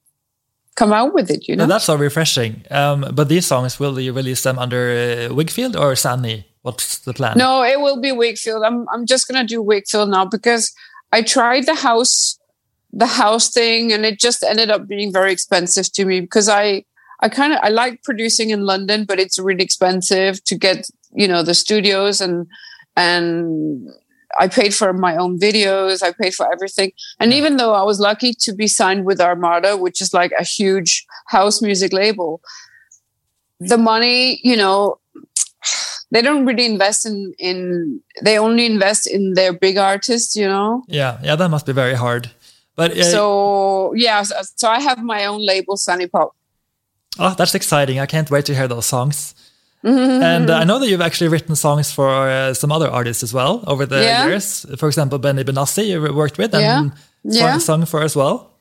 come 0.75 0.93
out 0.93 1.13
with 1.13 1.31
it, 1.31 1.49
you 1.49 1.57
know. 1.57 1.67
that's 1.67 1.85
so 1.85 1.97
refreshing. 1.97 2.65
Um, 2.71 3.07
but 3.13 3.29
these 3.29 3.47
songs 3.47 3.79
will 3.79 3.99
you 4.01 4.13
release 4.13 4.43
them 4.43 4.59
under 4.59 5.29
uh, 5.29 5.35
Whigfield 5.35 5.77
or 5.77 5.95
Sunny? 5.97 6.47
What's 6.63 7.01
the 7.01 7.13
plan? 7.13 7.37
No, 7.37 7.63
it 7.65 7.81
will 7.81 8.01
be 8.01 8.13
Whigfield. 8.13 8.63
I'm 8.63 8.89
I'm 8.91 9.07
just 9.07 9.27
gonna 9.27 9.45
do 9.45 9.61
Whigfield 9.61 10.09
now 10.09 10.25
because 10.25 10.73
I 11.11 11.23
tried 11.23 11.67
the 11.67 11.75
house 11.75 12.39
the 12.93 13.07
house 13.07 13.51
thing 13.51 13.93
and 13.93 14.05
it 14.05 14.21
just 14.21 14.45
ended 14.45 14.71
up 14.71 14.87
being 14.87 15.13
very 15.13 15.33
expensive 15.33 15.91
to 15.95 16.05
me 16.05 16.21
because 16.21 16.49
I 16.49 16.85
I 17.23 17.29
kind 17.29 17.53
of 17.53 17.61
I 17.63 17.69
like 17.69 18.03
producing 18.03 18.51
in 18.51 18.67
London, 18.67 19.05
but 19.05 19.19
it's 19.19 19.39
really 19.39 19.65
expensive 19.65 20.43
to 20.45 20.57
get 20.57 20.91
you 21.15 21.29
know 21.29 21.43
the 21.43 21.55
studios 21.55 22.21
and 22.21 22.47
and 22.97 23.89
I 24.39 24.49
paid 24.49 24.75
for 24.75 24.93
my 24.93 25.17
own 25.17 25.39
videos. 25.39 26.03
I 26.03 26.13
paid 26.13 26.35
for 26.35 26.51
everything. 26.53 26.93
And 27.21 27.33
even 27.33 27.57
though 27.57 27.75
I 27.75 27.83
was 27.83 28.01
lucky 28.01 28.33
to 28.41 28.55
be 28.55 28.67
signed 28.67 29.05
with 29.05 29.21
Armada, 29.21 29.77
which 29.77 30.01
is 30.01 30.15
like 30.15 30.33
a 30.39 30.45
huge 30.45 31.05
house 31.27 31.61
music 31.61 31.93
label, 31.93 32.41
the 33.61 33.77
money, 33.77 34.41
you 34.43 34.57
know, 34.57 34.99
they 36.11 36.23
don't 36.23 36.45
really 36.45 36.67
invest 36.67 37.07
in 37.07 37.35
in 37.39 38.01
they 38.23 38.39
only 38.39 38.67
invest 38.67 39.07
in 39.07 39.35
their 39.35 39.53
big 39.53 39.79
artists, 39.79 40.37
you 40.37 40.47
know. 40.47 40.83
Yeah, 40.89 41.19
yeah, 41.23 41.37
that 41.37 41.49
must 41.49 41.67
be 41.67 41.73
very 41.73 41.95
hard. 41.95 42.31
But 42.75 42.93
uh, 42.93 43.05
so 43.05 43.93
yeah, 43.95 44.23
so, 44.23 44.37
so 44.57 44.69
I 44.69 44.81
have 44.81 45.03
my 45.03 45.25
own 45.27 45.45
label, 45.45 45.77
Sunny 45.77 46.07
Pop. 46.07 46.35
Oh, 47.19 47.35
that's 47.37 47.55
exciting! 47.55 48.01
I 48.01 48.07
can't 48.07 48.31
wait 48.31 48.47
to 48.47 48.55
hear 48.55 48.69
those 48.69 48.87
songs. 48.87 49.35
And 49.85 50.51
uh, 50.51 50.55
I 50.59 50.65
know 50.65 50.79
that 50.79 50.89
you've 50.89 51.01
actually 51.01 51.29
written 51.29 51.57
songs 51.57 51.91
for 51.91 52.09
uh, 52.09 52.55
some 52.55 52.71
other 52.71 52.89
artists 52.89 53.23
as 53.23 53.35
well 53.35 53.65
over 53.67 53.85
the 53.85 54.03
yeah. 54.03 54.27
years. 54.27 54.65
For 54.79 54.87
example, 54.87 55.19
Benny 55.19 55.43
Benassi 55.43 55.89
you 55.89 56.15
worked 56.15 56.39
with 56.39 56.55
and 56.55 56.93
yeah. 57.25 57.59
sung 57.59 57.85
for 57.85 58.03
as 58.03 58.15
well. 58.15 58.53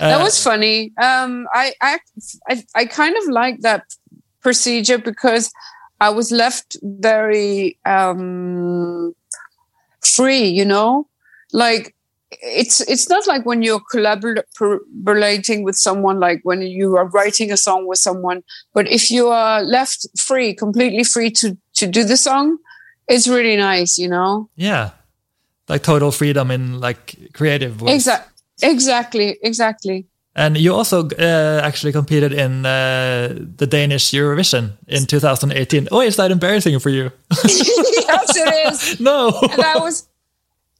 that 0.00 0.22
was 0.22 0.42
funny. 0.42 0.92
Um, 1.00 1.46
I, 1.52 1.74
I, 1.80 1.98
I, 2.48 2.64
I 2.74 2.84
kind 2.86 3.14
of 3.16 3.28
like 3.28 3.60
that 3.60 3.82
procedure 4.40 4.98
because 4.98 5.52
I 6.00 6.10
was 6.10 6.30
left 6.30 6.76
very 6.82 7.78
um, 7.84 9.14
free, 10.00 10.44
you 10.44 10.64
know, 10.64 11.06
like 11.52 11.94
it's 12.42 12.80
it's 12.82 13.08
not 13.08 13.26
like 13.26 13.44
when 13.44 13.62
you're 13.62 13.82
collaborating 13.90 15.62
with 15.62 15.76
someone 15.76 16.20
like 16.20 16.40
when 16.42 16.62
you 16.62 16.96
are 16.96 17.08
writing 17.08 17.52
a 17.52 17.56
song 17.56 17.86
with 17.86 17.98
someone 17.98 18.42
but 18.74 18.88
if 18.90 19.10
you 19.10 19.28
are 19.28 19.62
left 19.62 20.06
free 20.18 20.54
completely 20.54 21.04
free 21.04 21.30
to 21.30 21.56
to 21.74 21.86
do 21.86 22.04
the 22.04 22.16
song 22.16 22.58
it's 23.08 23.28
really 23.28 23.56
nice 23.56 23.98
you 23.98 24.08
know 24.08 24.48
yeah 24.56 24.90
like 25.68 25.82
total 25.82 26.12
freedom 26.12 26.50
in 26.50 26.80
like 26.80 27.16
creative 27.32 27.80
ways. 27.80 27.94
exactly 27.94 28.32
exactly 28.62 29.38
exactly 29.42 30.06
and 30.36 30.58
you 30.58 30.74
also 30.74 31.08
uh, 31.18 31.60
actually 31.64 31.92
competed 31.92 32.32
in 32.34 32.66
uh, 32.66 33.34
the 33.56 33.66
Danish 33.66 34.10
Eurovision 34.10 34.72
in 34.86 35.06
2018. 35.06 35.88
Oh, 35.90 36.02
is 36.02 36.16
that 36.16 36.30
embarrassing 36.30 36.78
for 36.78 36.90
you? 36.90 37.10
yes, 37.30 38.36
it 38.36 38.70
is. 38.70 39.00
no. 39.00 39.30
And 39.50 39.62
I 39.62 39.78
was 39.78 40.06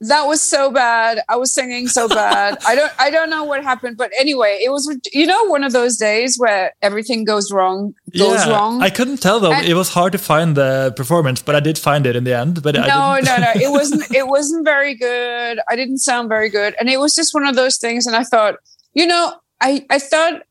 that 0.00 0.26
was 0.26 0.42
so 0.42 0.70
bad. 0.70 1.20
I 1.28 1.36
was 1.36 1.54
singing 1.54 1.88
so 1.88 2.08
bad. 2.08 2.58
I 2.66 2.74
don't 2.74 2.92
i 2.98 3.10
don't 3.10 3.30
know 3.30 3.44
what 3.44 3.62
happened 3.62 3.96
but 3.96 4.10
anyway 4.18 4.58
it 4.62 4.70
was 4.70 4.84
you 5.12 5.26
know 5.26 5.44
one 5.44 5.64
of 5.64 5.72
those 5.72 5.96
days 5.96 6.36
where 6.38 6.74
everything 6.82 7.24
goes 7.24 7.50
wrong 7.50 7.94
goes 8.16 8.46
yeah, 8.46 8.50
wrong? 8.50 8.82
I 8.82 8.90
couldn't 8.90 9.18
tell 9.18 9.40
though. 9.40 9.52
And 9.52 9.66
it 9.66 9.74
was 9.74 9.88
hard 9.88 10.12
to 10.12 10.18
find 10.18 10.56
the 10.56 10.92
performance 10.96 11.40
but 11.42 11.54
i 11.54 11.60
did 11.60 11.78
find 11.78 12.06
it 12.06 12.16
in 12.16 12.24
the 12.24 12.36
end 12.36 12.62
but 12.62 12.74
no 12.74 13.18
no 13.20 13.36
no. 13.36 13.52
It 13.54 13.70
wasn't 13.78 14.10
it 14.14 14.26
wasn't 14.26 14.64
very 14.64 14.94
good. 14.94 15.60
I 15.68 15.76
didn't 15.76 15.98
sound 15.98 16.28
very 16.28 16.50
good. 16.50 16.74
And 16.78 16.88
it 16.88 16.98
was 16.98 17.14
just 17.14 17.32
one 17.32 17.46
of 17.46 17.54
those 17.54 17.76
things 17.78 18.06
and 18.06 18.16
i 18.16 18.22
thought 18.22 18.56
you 18.94 19.06
know 19.06 19.34
i 19.60 19.84
i 19.90 19.98
thought 19.98 20.42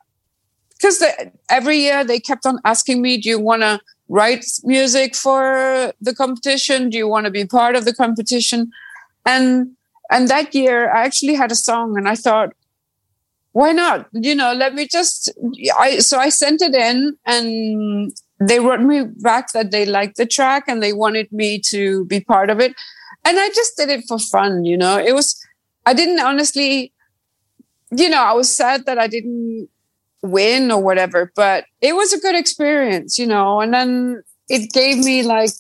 because 0.78 1.04
every 1.50 1.78
year 1.78 2.04
they 2.04 2.20
kept 2.20 2.46
on 2.46 2.60
asking 2.66 3.02
me 3.02 3.18
do 3.18 3.30
you 3.30 3.40
want 3.40 3.62
to 3.62 3.80
write 4.10 4.46
music 4.64 5.16
for 5.16 5.94
the 6.02 6.14
competition? 6.14 6.90
Do 6.90 6.98
you 6.98 7.08
want 7.08 7.26
to 7.26 7.32
be 7.32 7.46
part 7.46 7.76
of 7.76 7.86
the 7.86 7.94
competition 7.94 8.72
and 9.26 9.72
and 10.12 10.28
that 10.30 10.54
year 10.54 10.92
I 10.94 11.04
actually 11.04 11.36
had 11.36 11.52
a 11.52 11.56
song 11.56 11.98
and 11.98 12.08
I 12.08 12.16
thought, 12.16 12.54
why 13.52 13.72
not? 13.72 14.08
You 14.12 14.36
know, 14.36 14.54
let 14.54 14.74
me 14.76 14.88
just 14.88 15.32
I 15.80 16.00
so 16.00 16.18
I 16.18 16.30
sent 16.30 16.62
it 16.62 16.76
in 16.76 17.18
and 17.26 18.12
they 18.40 18.60
wrote 18.60 18.82
me 18.82 19.04
back 19.04 19.54
that 19.54 19.72
they 19.72 19.86
liked 19.86 20.18
the 20.18 20.26
track 20.26 20.66
and 20.68 20.84
they 20.84 20.94
wanted 20.94 21.32
me 21.32 21.60
to 21.72 22.06
be 22.06 22.20
part 22.20 22.50
of 22.50 22.60
it. 22.60 22.74
And 23.24 23.40
I 23.40 23.50
just 23.50 23.78
did 23.78 23.90
it 23.90 24.04
for 24.08 24.20
fun, 24.20 24.66
you 24.66 24.78
know. 24.78 24.98
It 24.98 25.14
was 25.16 25.42
I 25.86 25.94
didn't 25.94 26.20
honestly, 26.20 26.92
you 27.92 28.10
know, 28.10 28.22
I 28.22 28.34
was 28.34 28.56
sad 28.56 28.86
that 28.86 29.00
I 29.00 29.08
didn't 29.08 29.70
win 30.22 30.72
or 30.72 30.82
whatever, 30.82 31.32
but 31.36 31.66
it 31.82 31.96
was 31.96 32.12
a 32.12 32.20
good 32.20 32.36
experience, 32.36 33.18
you 33.18 33.28
know. 33.28 33.62
And 33.62 33.74
then 33.74 34.24
it 34.50 34.72
gave 34.72 34.98
me 34.98 35.24
like 35.24 35.52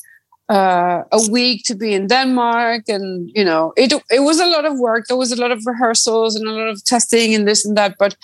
uh, 0.49 1.03
a 1.11 1.31
week 1.31 1.63
to 1.65 1.75
be 1.75 1.93
in 1.93 2.07
Denmark, 2.07 2.83
and 2.87 3.31
you 3.33 3.43
know, 3.43 3.73
it 3.75 3.93
it 4.11 4.21
was 4.21 4.39
a 4.39 4.45
lot 4.45 4.65
of 4.65 4.77
work. 4.77 5.05
There 5.07 5.17
was 5.17 5.31
a 5.31 5.35
lot 5.35 5.51
of 5.51 5.65
rehearsals 5.65 6.35
and 6.35 6.47
a 6.47 6.51
lot 6.51 6.67
of 6.67 6.83
testing 6.83 7.33
and 7.33 7.47
this 7.47 7.65
and 7.65 7.77
that, 7.77 7.95
but 7.97 8.15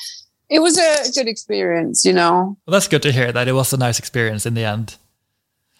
it 0.49 0.60
was 0.60 0.77
a 0.77 1.12
good 1.15 1.27
experience. 1.27 2.05
You 2.05 2.13
know, 2.13 2.57
well, 2.65 2.73
that's 2.73 2.88
good 2.88 3.01
to 3.03 3.12
hear 3.12 3.31
that 3.31 3.47
it 3.47 3.53
was 3.53 3.73
a 3.73 3.77
nice 3.77 3.99
experience 3.99 4.45
in 4.45 4.53
the 4.53 4.63
end. 4.63 4.97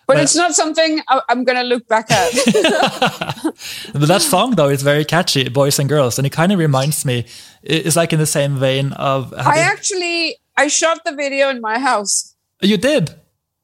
But, 0.08 0.16
but 0.16 0.24
it's 0.24 0.36
not 0.36 0.54
something 0.56 1.00
I'm 1.30 1.46
going 1.46 1.58
to 1.58 1.64
look 1.64 1.88
back 1.88 2.12
at. 2.12 2.34
but 3.94 4.08
that 4.08 4.22
song, 4.22 4.56
though, 4.56 4.68
is 4.68 4.82
very 4.82 5.06
catchy, 5.06 5.48
"Boys 5.48 5.80
and 5.80 5.88
Girls," 5.88 6.18
and 6.18 6.26
it 6.26 6.32
kind 6.32 6.52
of 6.52 6.60
reminds 6.60 7.06
me. 7.06 7.26
It's 7.62 7.96
like 7.96 8.12
in 8.12 8.20
the 8.20 8.26
same 8.26 8.58
vein 8.58 8.94
of. 8.94 9.32
Having... 9.38 9.54
I 9.54 9.58
actually 9.60 10.36
I 10.58 10.68
shot 10.68 11.06
the 11.06 11.16
video 11.16 11.50
in 11.50 11.62
my 11.62 11.80
house. 11.80 12.36
You 12.62 12.78
did. 12.78 13.16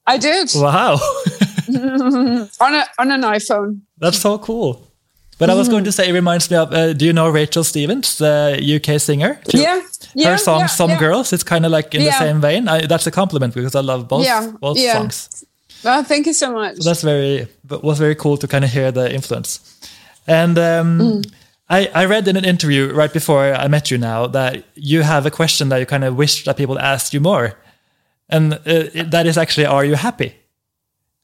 I 0.05 0.17
did. 0.17 0.51
Wow. 0.55 0.99
on 1.69 2.73
a 2.73 2.85
on 2.99 3.11
an 3.11 3.21
iPhone. 3.21 3.81
That's 3.97 4.19
so 4.19 4.37
cool. 4.37 4.87
But 5.39 5.51
I 5.51 5.53
was 5.53 5.69
going 5.69 5.83
to 5.83 5.91
say, 5.91 6.09
it 6.09 6.13
reminds 6.13 6.49
me 6.49 6.57
of. 6.57 6.73
Uh, 6.73 6.93
do 6.93 7.05
you 7.05 7.13
know 7.13 7.29
Rachel 7.29 7.63
Stevens, 7.63 8.17
the 8.17 8.57
UK 8.59 8.99
singer? 8.99 9.39
Yeah, 9.53 9.81
yeah. 10.15 10.31
Her 10.31 10.37
song 10.37 10.61
yeah, 10.61 10.65
"Some 10.65 10.89
yeah. 10.89 10.99
Girls." 10.99 11.31
It's 11.31 11.43
kind 11.43 11.63
of 11.65 11.71
like 11.71 11.93
in 11.93 12.03
the 12.03 12.11
same 12.11 12.41
vein. 12.41 12.67
I, 12.67 12.87
that's 12.87 13.05
a 13.05 13.11
compliment 13.11 13.53
because 13.53 13.75
I 13.75 13.81
love 13.81 14.07
both 14.07 14.25
yeah, 14.25 14.51
both 14.59 14.79
songs. 14.79 15.45
Well, 15.83 16.03
thank 16.03 16.25
you 16.25 16.33
so 16.33 16.51
much. 16.51 16.77
So 16.77 16.89
that's 16.89 17.03
very 17.03 17.47
was 17.69 17.99
very 17.99 18.15
cool 18.15 18.37
to 18.37 18.47
kind 18.47 18.63
of 18.65 18.71
hear 18.71 18.91
the 18.91 19.13
influence. 19.13 19.59
And 20.25 20.57
um, 20.57 20.99
mm. 20.99 21.31
I, 21.69 21.89
I 21.93 22.05
read 22.05 22.27
in 22.27 22.35
an 22.35 22.45
interview 22.45 22.91
right 22.93 23.13
before 23.13 23.53
I 23.53 23.67
met 23.67 23.91
you 23.91 23.97
now 23.97 24.27
that 24.27 24.63
you 24.75 25.03
have 25.03 25.25
a 25.25 25.31
question 25.31 25.69
that 25.69 25.79
you 25.79 25.85
kind 25.85 26.03
of 26.03 26.15
wish 26.15 26.45
that 26.45 26.57
people 26.57 26.79
asked 26.79 27.13
you 27.13 27.21
more, 27.21 27.53
and 28.27 28.53
uh, 28.53 28.57
that 29.05 29.25
is 29.27 29.37
actually, 29.37 29.67
"Are 29.67 29.85
you 29.85 29.95
happy?" 29.95 30.33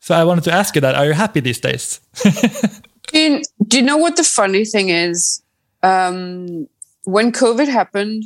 So 0.03 0.13
I 0.13 0.25
wanted 0.25 0.43
to 0.43 0.51
ask 0.51 0.75
you 0.75 0.81
that. 0.81 0.95
Are 0.95 1.05
you 1.05 1.13
happy 1.13 1.39
these 1.39 1.61
days? 1.61 2.01
do, 3.07 3.17
you, 3.17 3.41
do, 3.65 3.77
you, 3.77 3.83
know 3.83 3.95
what 3.95 4.17
the 4.17 4.23
funny 4.25 4.65
thing 4.65 4.89
is? 4.89 5.41
Um, 5.81 6.67
when 7.05 7.31
COVID 7.31 7.69
happened, 7.69 8.25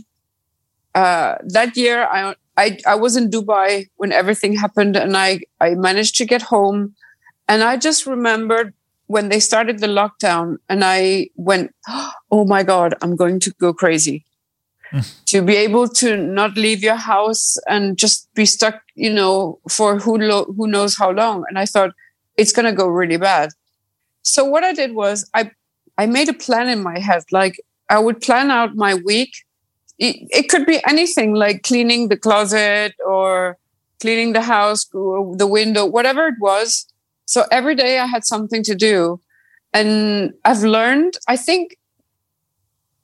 uh, 0.96 1.36
that 1.44 1.78
year 1.78 2.08
I, 2.10 2.34
I, 2.58 2.80
I 2.88 2.96
was 2.96 3.16
in 3.16 3.30
Dubai 3.30 3.90
when 3.98 4.12
everything 4.12 4.56
happened 4.56 4.96
and 4.96 5.16
I, 5.16 5.42
I 5.62 5.76
managed 5.76 6.16
to 6.16 6.26
get 6.26 6.42
home. 6.42 6.96
And 7.48 7.62
I 7.62 7.78
just 7.78 8.08
remembered 8.08 8.74
when 9.06 9.30
they 9.30 9.40
started 9.40 9.78
the 9.78 9.86
lockdown 9.86 10.58
and 10.68 10.84
I 10.84 11.30
went, 11.36 11.76
oh 12.32 12.44
my 12.46 12.64
God, 12.64 12.96
I'm 13.04 13.16
going 13.16 13.40
to 13.42 13.54
go 13.60 13.72
crazy 13.72 14.26
to 15.26 15.42
be 15.42 15.56
able 15.56 15.88
to 15.88 16.18
not 16.18 16.56
leave 16.56 16.84
your 16.84 16.96
house 16.96 17.58
and 17.68 17.98
just 17.98 18.34
be 18.34 18.46
stuck, 18.46 18.82
you 18.96 19.12
know, 19.12 19.60
for 19.70 20.00
who 20.00 20.18
lo- 20.18 20.54
who 20.56 20.68
knows 20.68 20.98
how 20.98 21.12
long. 21.12 21.44
And 21.50 21.60
I 21.60 21.66
thought 21.66 21.92
it's 22.38 22.54
going 22.54 22.66
to 22.66 22.72
go 22.72 22.88
really 22.88 23.18
bad. 23.18 23.50
So 24.22 24.46
what 24.46 24.64
I 24.64 24.74
did 24.74 24.94
was 24.94 25.30
I 25.34 25.52
I 25.98 26.06
made 26.06 26.30
a 26.30 26.34
plan 26.34 26.68
in 26.70 26.84
my 26.84 27.00
head. 27.00 27.24
Like 27.32 27.60
I 27.90 28.00
would 28.00 28.22
plan 28.22 28.52
out 28.52 28.76
my 28.76 28.94
week. 28.94 29.32
It, 29.98 30.28
it 30.30 30.50
could 30.50 30.66
be 30.66 30.80
anything 30.88 31.34
like 31.34 31.64
cleaning 31.64 32.10
the 32.10 32.18
closet 32.18 32.94
or 33.06 33.58
cleaning 34.00 34.34
the 34.34 34.44
house, 34.44 34.86
the 34.86 35.48
window, 35.48 35.86
whatever 35.86 36.28
it 36.28 36.36
was. 36.40 36.86
So 37.26 37.46
every 37.52 37.76
day 37.76 37.98
I 38.00 38.06
had 38.06 38.24
something 38.24 38.62
to 38.64 38.76
do. 38.76 39.20
And 39.74 40.34
I've 40.46 40.64
learned, 40.64 41.18
I 41.28 41.36
think 41.36 41.78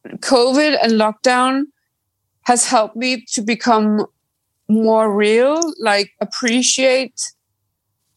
COVID 0.05 0.77
and 0.81 0.93
lockdown 0.93 1.63
has 2.43 2.65
helped 2.67 2.95
me 2.95 3.25
to 3.34 3.41
become 3.41 4.06
more 4.67 5.13
real, 5.13 5.73
like 5.79 6.12
appreciate 6.21 7.34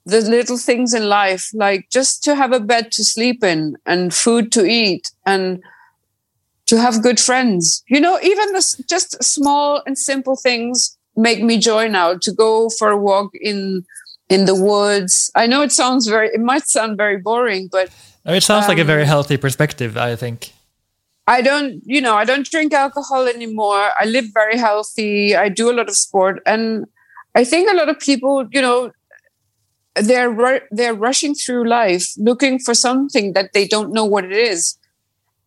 the 0.04 0.20
little 0.20 0.56
things 0.56 0.94
in 0.94 1.08
life, 1.08 1.50
like 1.52 1.88
just 1.90 2.22
to 2.24 2.34
have 2.34 2.52
a 2.52 2.60
bed 2.60 2.92
to 2.92 3.04
sleep 3.04 3.42
in 3.42 3.76
and 3.84 4.14
food 4.14 4.52
to 4.52 4.64
eat 4.64 5.10
and 5.26 5.62
to 6.66 6.78
have 6.80 7.02
good 7.02 7.18
friends. 7.18 7.82
You 7.88 8.00
know, 8.00 8.18
even 8.22 8.52
the 8.52 8.84
just 8.88 9.22
small 9.22 9.82
and 9.86 9.98
simple 9.98 10.36
things 10.36 10.96
make 11.16 11.42
me 11.42 11.58
joy 11.58 11.88
now 11.88 12.14
to 12.14 12.32
go 12.32 12.68
for 12.68 12.90
a 12.90 12.96
walk 12.96 13.32
in 13.40 13.84
in 14.28 14.44
the 14.44 14.54
woods. 14.54 15.30
I 15.34 15.46
know 15.46 15.62
it 15.62 15.72
sounds 15.72 16.06
very 16.06 16.28
it 16.28 16.40
might 16.40 16.68
sound 16.68 16.96
very 16.96 17.18
boring, 17.18 17.68
but 17.70 17.90
it 18.24 18.42
sounds 18.42 18.64
um, 18.64 18.70
like 18.70 18.78
a 18.78 18.84
very 18.84 19.02
um, 19.02 19.08
healthy 19.08 19.36
perspective, 19.36 19.96
I 19.96 20.16
think. 20.16 20.52
I 21.26 21.42
don't, 21.42 21.82
you 21.84 22.00
know, 22.00 22.14
I 22.14 22.24
don't 22.24 22.48
drink 22.48 22.72
alcohol 22.72 23.26
anymore. 23.26 23.90
I 23.98 24.04
live 24.04 24.26
very 24.32 24.56
healthy. 24.56 25.34
I 25.34 25.48
do 25.48 25.70
a 25.70 25.74
lot 25.74 25.88
of 25.88 25.96
sport. 25.96 26.40
And 26.46 26.86
I 27.34 27.44
think 27.44 27.70
a 27.70 27.74
lot 27.74 27.88
of 27.88 27.98
people, 27.98 28.46
you 28.52 28.62
know, 28.62 28.92
they're 29.94 30.60
they're 30.70 30.94
rushing 30.94 31.34
through 31.34 31.66
life 31.68 32.12
looking 32.18 32.58
for 32.58 32.74
something 32.74 33.32
that 33.32 33.54
they 33.54 33.66
don't 33.66 33.92
know 33.92 34.04
what 34.04 34.24
it 34.24 34.32
is. 34.32 34.78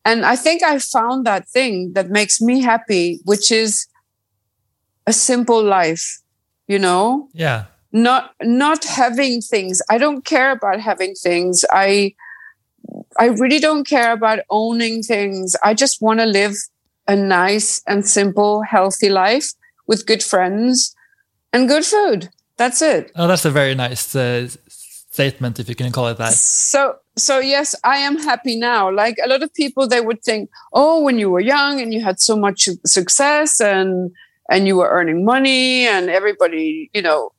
And 0.05 0.25
i 0.25 0.35
think 0.35 0.63
i 0.63 0.79
found 0.79 1.25
that 1.25 1.47
thing 1.49 1.93
that 1.93 2.09
makes 2.09 2.41
me 2.41 2.61
happy 2.61 3.19
which 3.25 3.51
is 3.51 3.85
a 5.05 5.13
simple 5.13 5.61
life 5.61 6.21
you 6.69 6.79
know? 6.79 7.27
Yeah. 7.33 7.65
Not 7.91 8.35
not 8.41 8.85
having 8.85 9.41
things. 9.41 9.81
I 9.89 9.97
don't 9.97 10.23
care 10.23 10.51
about 10.51 10.79
having 10.79 11.15
things. 11.15 11.65
I 11.71 12.13
i 13.17 13.25
really 13.25 13.59
don't 13.59 13.87
care 13.87 14.11
about 14.11 14.39
owning 14.49 15.01
things 15.01 15.55
i 15.63 15.73
just 15.73 16.01
want 16.01 16.19
to 16.19 16.25
live 16.25 16.55
a 17.07 17.15
nice 17.15 17.81
and 17.87 18.05
simple 18.05 18.61
healthy 18.61 19.09
life 19.09 19.53
with 19.87 20.05
good 20.05 20.21
friends 20.21 20.95
and 21.51 21.67
good 21.67 21.83
food 21.83 22.29
that's 22.59 22.81
it. 22.81 23.11
Oh, 23.15 23.25
that's 23.25 23.45
a 23.45 23.51
very 23.51 23.73
nice 23.73 24.13
uh, 24.13 24.49
statement, 24.67 25.61
if 25.61 25.69
you 25.69 25.75
can 25.75 25.93
call 25.93 26.09
it 26.09 26.17
that. 26.17 26.33
So, 26.33 26.97
so 27.15 27.39
yes, 27.39 27.73
I 27.85 27.99
am 27.99 28.17
happy 28.17 28.57
now. 28.57 28.91
Like 28.91 29.15
a 29.23 29.29
lot 29.29 29.41
of 29.41 29.53
people, 29.53 29.87
they 29.87 30.01
would 30.01 30.21
think, 30.21 30.49
oh, 30.73 31.01
when 31.01 31.17
you 31.17 31.29
were 31.29 31.39
young 31.39 31.79
and 31.79 31.93
you 31.93 32.01
had 32.03 32.19
so 32.19 32.35
much 32.35 32.67
success 32.85 33.61
and 33.61 34.11
and 34.49 34.67
you 34.67 34.75
were 34.75 34.89
earning 34.89 35.23
money 35.23 35.87
and 35.87 36.09
everybody, 36.09 36.89
you 36.93 37.01
know, 37.01 37.31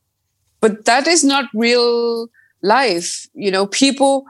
but 0.60 0.86
that 0.86 1.06
is 1.06 1.22
not 1.22 1.44
real 1.54 2.28
life. 2.62 3.28
You 3.34 3.50
know, 3.50 3.66
people. 3.66 4.24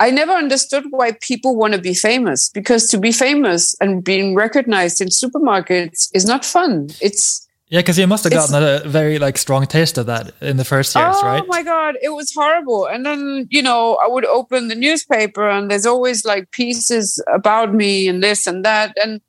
I 0.00 0.10
never 0.10 0.32
understood 0.32 0.84
why 0.90 1.12
people 1.20 1.54
want 1.54 1.74
to 1.74 1.80
be 1.80 1.92
famous 1.92 2.48
because 2.48 2.88
to 2.88 2.98
be 2.98 3.12
famous 3.12 3.74
and 3.82 4.02
being 4.02 4.34
recognized 4.34 5.02
in 5.02 5.08
supermarkets 5.08 6.08
is 6.14 6.24
not 6.24 6.42
fun. 6.42 6.88
It's 7.02 7.46
yeah, 7.68 7.80
because 7.80 7.98
you 7.98 8.06
must 8.08 8.24
have 8.24 8.32
gotten 8.32 8.56
a 8.56 8.88
very 8.88 9.18
like 9.20 9.38
strong 9.38 9.64
taste 9.66 9.98
of 9.98 10.06
that 10.06 10.32
in 10.40 10.56
the 10.56 10.64
first 10.64 10.96
years, 10.96 11.14
oh, 11.16 11.24
right? 11.24 11.42
Oh 11.44 11.46
my 11.46 11.62
god, 11.62 11.96
it 12.02 12.08
was 12.08 12.32
horrible. 12.32 12.86
And 12.86 13.06
then 13.06 13.46
you 13.50 13.62
know, 13.62 13.96
I 14.02 14.08
would 14.08 14.24
open 14.24 14.68
the 14.68 14.74
newspaper, 14.74 15.48
and 15.48 15.70
there's 15.70 15.86
always 15.86 16.24
like 16.24 16.50
pieces 16.50 17.22
about 17.32 17.74
me 17.74 18.08
and 18.08 18.24
this 18.24 18.46
and 18.46 18.64
that, 18.64 18.96
and 19.00 19.20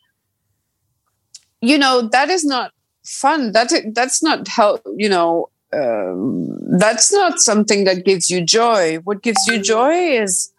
you 1.62 1.78
know, 1.78 2.10
that 2.14 2.30
is 2.30 2.44
not 2.44 2.72
fun. 3.04 3.52
That 3.52 3.74
that's 3.94 4.24
not 4.24 4.48
help. 4.48 4.82
You 4.96 5.10
know, 5.10 5.50
um, 5.74 6.58
that's 6.80 7.14
not 7.14 7.40
something 7.40 7.84
that 7.84 8.06
gives 8.06 8.32
you 8.32 8.42
joy. 8.42 8.98
What 9.04 9.22
gives 9.22 9.46
you 9.48 9.62
joy 9.62 9.94
is 9.94 10.51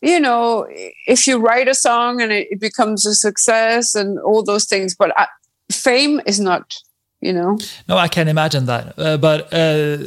you 0.00 0.20
know 0.20 0.66
if 1.06 1.26
you 1.26 1.38
write 1.38 1.68
a 1.68 1.74
song 1.74 2.20
and 2.20 2.32
it, 2.32 2.48
it 2.50 2.60
becomes 2.60 3.06
a 3.06 3.14
success 3.14 3.94
and 3.94 4.18
all 4.20 4.42
those 4.42 4.64
things 4.64 4.94
but 4.94 5.12
I, 5.18 5.26
fame 5.70 6.20
is 6.26 6.40
not 6.40 6.74
you 7.20 7.32
know? 7.32 7.58
No 7.88 7.96
i 7.96 8.08
can 8.08 8.28
imagine 8.28 8.66
that. 8.66 8.94
Uh, 8.96 9.16
but 9.16 9.52
uh, 9.52 9.98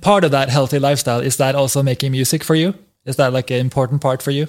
part 0.00 0.24
of 0.24 0.30
that 0.30 0.48
healthy 0.48 0.78
lifestyle 0.78 1.20
is 1.20 1.36
that 1.38 1.54
also 1.54 1.82
making 1.82 2.12
music 2.12 2.44
for 2.44 2.54
you? 2.54 2.74
Is 3.04 3.16
that 3.16 3.32
like 3.32 3.50
an 3.50 3.58
important 3.58 4.00
part 4.00 4.22
for 4.22 4.30
you? 4.30 4.46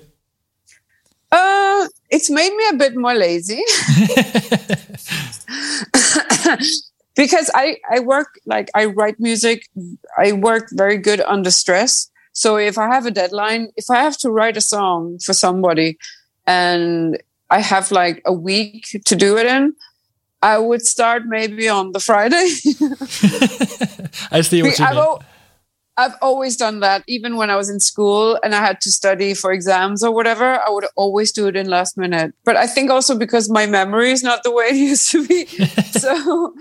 Uh 1.31 1.87
it's 2.09 2.29
made 2.29 2.53
me 2.53 2.67
a 2.69 2.75
bit 2.75 2.95
more 2.95 3.15
lazy. 3.15 3.63
Because 7.15 7.51
i 7.53 7.77
i 7.91 7.99
work 7.99 8.39
like 8.45 8.69
i 8.73 8.85
write 8.85 9.19
music 9.19 9.67
i 10.17 10.31
work 10.31 10.69
very 10.71 10.97
good 10.97 11.21
under 11.21 11.51
stress 11.51 12.10
so 12.33 12.57
if 12.57 12.77
i 12.77 12.87
have 12.87 13.05
a 13.05 13.11
deadline 13.11 13.69
if 13.75 13.89
i 13.89 14.01
have 14.01 14.17
to 14.17 14.31
write 14.31 14.57
a 14.57 14.61
song 14.61 15.17
for 15.19 15.33
somebody 15.33 15.97
and 16.47 17.21
i 17.49 17.59
have 17.59 17.91
like 17.91 18.21
a 18.25 18.33
week 18.33 18.87
to 19.05 19.15
do 19.15 19.37
it 19.37 19.45
in 19.45 19.73
I 20.43 20.57
would 20.57 20.81
start 20.81 21.23
maybe 21.27 21.69
on 21.69 21.91
the 21.91 21.99
Friday. 21.99 22.35
I 24.31 24.41
see 24.41 24.63
what 24.63 24.79
you 24.79 24.85
I've 24.85 24.95
mean. 24.95 25.17
I've 25.97 26.15
always 26.21 26.57
done 26.57 26.79
that. 26.79 27.03
Even 27.07 27.35
when 27.35 27.49
I 27.49 27.55
was 27.55 27.69
in 27.69 27.79
school 27.79 28.39
and 28.43 28.55
I 28.55 28.59
had 28.59 28.81
to 28.81 28.91
study 28.91 29.33
for 29.35 29.51
exams 29.51 30.03
or 30.03 30.11
whatever, 30.11 30.59
I 30.59 30.69
would 30.69 30.85
always 30.95 31.31
do 31.31 31.47
it 31.47 31.55
in 31.55 31.69
last 31.69 31.97
minute. 31.97 32.33
But 32.43 32.55
I 32.55 32.65
think 32.65 32.89
also 32.89 33.15
because 33.15 33.49
my 33.49 33.67
memory 33.67 34.11
is 34.11 34.23
not 34.23 34.43
the 34.43 34.51
way 34.51 34.65
it 34.65 34.77
used 34.77 35.11
to 35.11 35.27
be. 35.27 35.45
so. 35.91 36.53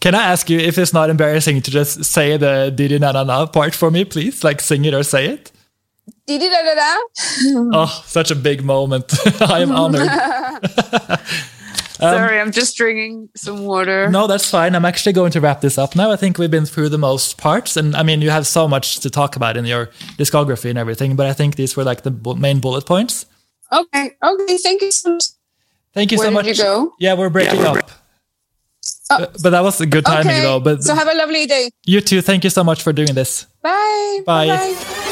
Can 0.00 0.14
I 0.14 0.22
ask 0.22 0.48
you 0.48 0.58
if 0.58 0.78
it's 0.78 0.92
not 0.92 1.10
embarrassing 1.10 1.62
to 1.62 1.70
just 1.70 2.04
say 2.04 2.36
the 2.36 2.70
Didi 2.74 2.98
Na 2.98 3.12
Na 3.12 3.24
Na 3.24 3.46
part 3.46 3.74
for 3.74 3.90
me, 3.90 4.04
please? 4.04 4.44
Like 4.44 4.60
sing 4.60 4.84
it 4.84 4.94
or 4.94 5.02
say 5.02 5.26
it? 5.26 5.50
Didi 6.26 6.48
Da 6.48 6.62
Da 6.62 6.74
Da. 6.74 6.96
oh, 7.82 8.02
such 8.06 8.30
a 8.30 8.36
big 8.36 8.62
moment. 8.64 9.12
I 9.40 9.60
am 9.60 9.72
honored. 9.72 10.08
Um, 12.00 12.14
Sorry, 12.14 12.38
I'm 12.38 12.52
just 12.52 12.76
drinking 12.76 13.28
some 13.34 13.64
water. 13.64 14.08
No, 14.08 14.28
that's 14.28 14.48
fine. 14.48 14.76
I'm 14.76 14.84
actually 14.84 15.14
going 15.14 15.32
to 15.32 15.40
wrap 15.40 15.62
this 15.62 15.78
up 15.78 15.96
now. 15.96 16.12
I 16.12 16.16
think 16.16 16.38
we've 16.38 16.48
been 16.48 16.64
through 16.64 16.90
the 16.90 16.98
most 16.98 17.38
parts, 17.38 17.76
and 17.76 17.96
I 17.96 18.04
mean, 18.04 18.22
you 18.22 18.30
have 18.30 18.46
so 18.46 18.68
much 18.68 19.00
to 19.00 19.10
talk 19.10 19.34
about 19.34 19.56
in 19.56 19.64
your 19.64 19.86
discography 20.16 20.70
and 20.70 20.78
everything. 20.78 21.16
But 21.16 21.26
I 21.26 21.32
think 21.32 21.56
these 21.56 21.76
were 21.76 21.82
like 21.82 22.02
the 22.02 22.12
main 22.36 22.60
bullet 22.60 22.86
points. 22.86 23.26
Okay. 23.72 24.12
Okay. 24.22 24.58
Thank 24.58 24.82
you 24.82 24.92
so 24.92 25.10
much. 25.10 25.24
Thank 25.92 26.12
you 26.12 26.18
Where 26.18 26.28
so 26.28 26.30
much. 26.30 26.46
you 26.46 26.54
go? 26.54 26.92
Yeah, 27.00 27.14
we're 27.14 27.30
breaking 27.30 27.58
yeah, 27.58 27.72
we're 27.72 27.78
up. 27.80 27.90
Oh. 29.10 29.26
But 29.42 29.50
that 29.50 29.62
was 29.62 29.80
a 29.80 29.86
good 29.86 30.04
timing, 30.04 30.26
okay. 30.26 30.40
though. 30.42 30.60
But 30.60 30.82
so 30.84 30.94
have 30.94 31.08
a 31.08 31.14
lovely 31.14 31.46
day. 31.46 31.70
You 31.86 32.00
too. 32.00 32.20
Thank 32.20 32.44
you 32.44 32.50
so 32.50 32.62
much 32.62 32.82
for 32.82 32.92
doing 32.92 33.14
this. 33.14 33.46
Bye. 33.62 34.20
Bye. 34.26 34.46
Bye-bye. 34.46 35.04